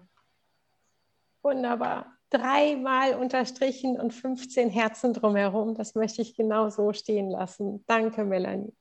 Wunderbar 1.42 2.19
dreimal 2.30 3.16
unterstrichen 3.16 4.00
und 4.00 4.14
15 4.14 4.70
Herzen 4.70 5.14
drumherum. 5.14 5.76
Das 5.76 5.96
möchte 5.96 6.22
ich 6.22 6.36
genau 6.36 6.70
so 6.70 6.94
stehen 6.94 7.30
lassen. 7.30 7.84
Danke, 7.88 8.24
Melanie. 8.24 8.74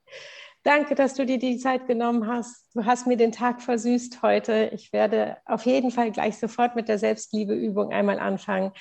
Danke, 0.62 0.94
dass 0.94 1.14
du 1.14 1.24
dir 1.24 1.38
die 1.38 1.56
Zeit 1.58 1.86
genommen 1.86 2.26
hast. 2.26 2.74
Du 2.74 2.84
hast 2.84 3.06
mir 3.06 3.16
den 3.16 3.32
Tag 3.32 3.62
versüßt 3.62 4.22
heute. 4.22 4.70
Ich 4.74 4.92
werde 4.92 5.38
auf 5.46 5.64
jeden 5.64 5.90
Fall 5.90 6.10
gleich 6.10 6.36
sofort 6.36 6.76
mit 6.76 6.88
der 6.88 6.98
Selbstliebeübung 6.98 7.92
einmal 7.92 8.18
anfangen. 8.18 8.72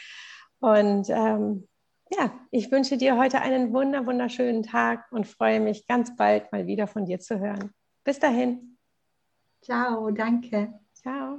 Und 0.60 1.10
ähm, 1.10 1.67
ja, 2.12 2.32
ich 2.51 2.71
wünsche 2.71 2.97
dir 2.97 3.17
heute 3.17 3.41
einen 3.41 3.73
wunder, 3.73 4.06
wunderschönen 4.06 4.63
Tag 4.63 5.06
und 5.12 5.27
freue 5.27 5.60
mich 5.60 5.88
ganz 5.88 6.15
bald 6.15 6.51
mal 6.51 6.67
wieder 6.67 6.88
von 6.88 7.06
dir 7.06 7.19
zu 7.19 7.39
hören. 7.39 7.71
Bis 8.03 8.19
dahin. 8.19 8.77
Ciao, 9.62 10.10
danke. 10.12 10.73
Ciao. 10.93 11.38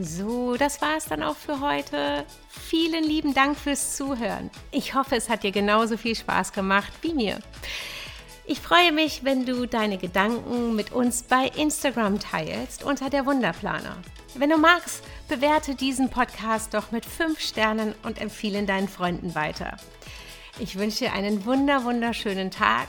So, 0.00 0.56
das 0.56 0.80
war 0.80 0.96
es 0.96 1.06
dann 1.06 1.24
auch 1.24 1.36
für 1.36 1.60
heute. 1.60 2.24
Vielen 2.48 3.02
lieben 3.02 3.34
Dank 3.34 3.58
fürs 3.58 3.96
Zuhören. 3.96 4.48
Ich 4.70 4.94
hoffe, 4.94 5.16
es 5.16 5.28
hat 5.28 5.42
dir 5.42 5.50
genauso 5.50 5.96
viel 5.96 6.14
Spaß 6.14 6.52
gemacht 6.52 6.92
wie 7.02 7.14
mir. 7.14 7.40
Ich 8.46 8.60
freue 8.60 8.92
mich, 8.92 9.24
wenn 9.24 9.44
du 9.44 9.66
deine 9.66 9.98
Gedanken 9.98 10.76
mit 10.76 10.92
uns 10.92 11.24
bei 11.24 11.48
Instagram 11.48 12.20
teilst 12.20 12.84
unter 12.84 13.10
der 13.10 13.26
Wunderplaner. 13.26 13.96
Wenn 14.36 14.50
du 14.50 14.56
magst, 14.56 15.02
bewerte 15.28 15.74
diesen 15.74 16.10
Podcast 16.10 16.74
doch 16.74 16.92
mit 16.92 17.04
5 17.04 17.40
Sternen 17.40 17.92
und 18.04 18.20
empfehle 18.20 18.62
deinen 18.62 18.88
Freunden 18.88 19.34
weiter. 19.34 19.78
Ich 20.60 20.78
wünsche 20.78 21.06
dir 21.06 21.12
einen 21.12 21.44
wunder 21.44 21.82
wunderschönen 21.82 22.52
Tag. 22.52 22.86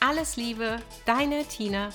Alles 0.00 0.36
Liebe, 0.36 0.76
deine 1.06 1.46
Tina. 1.46 1.88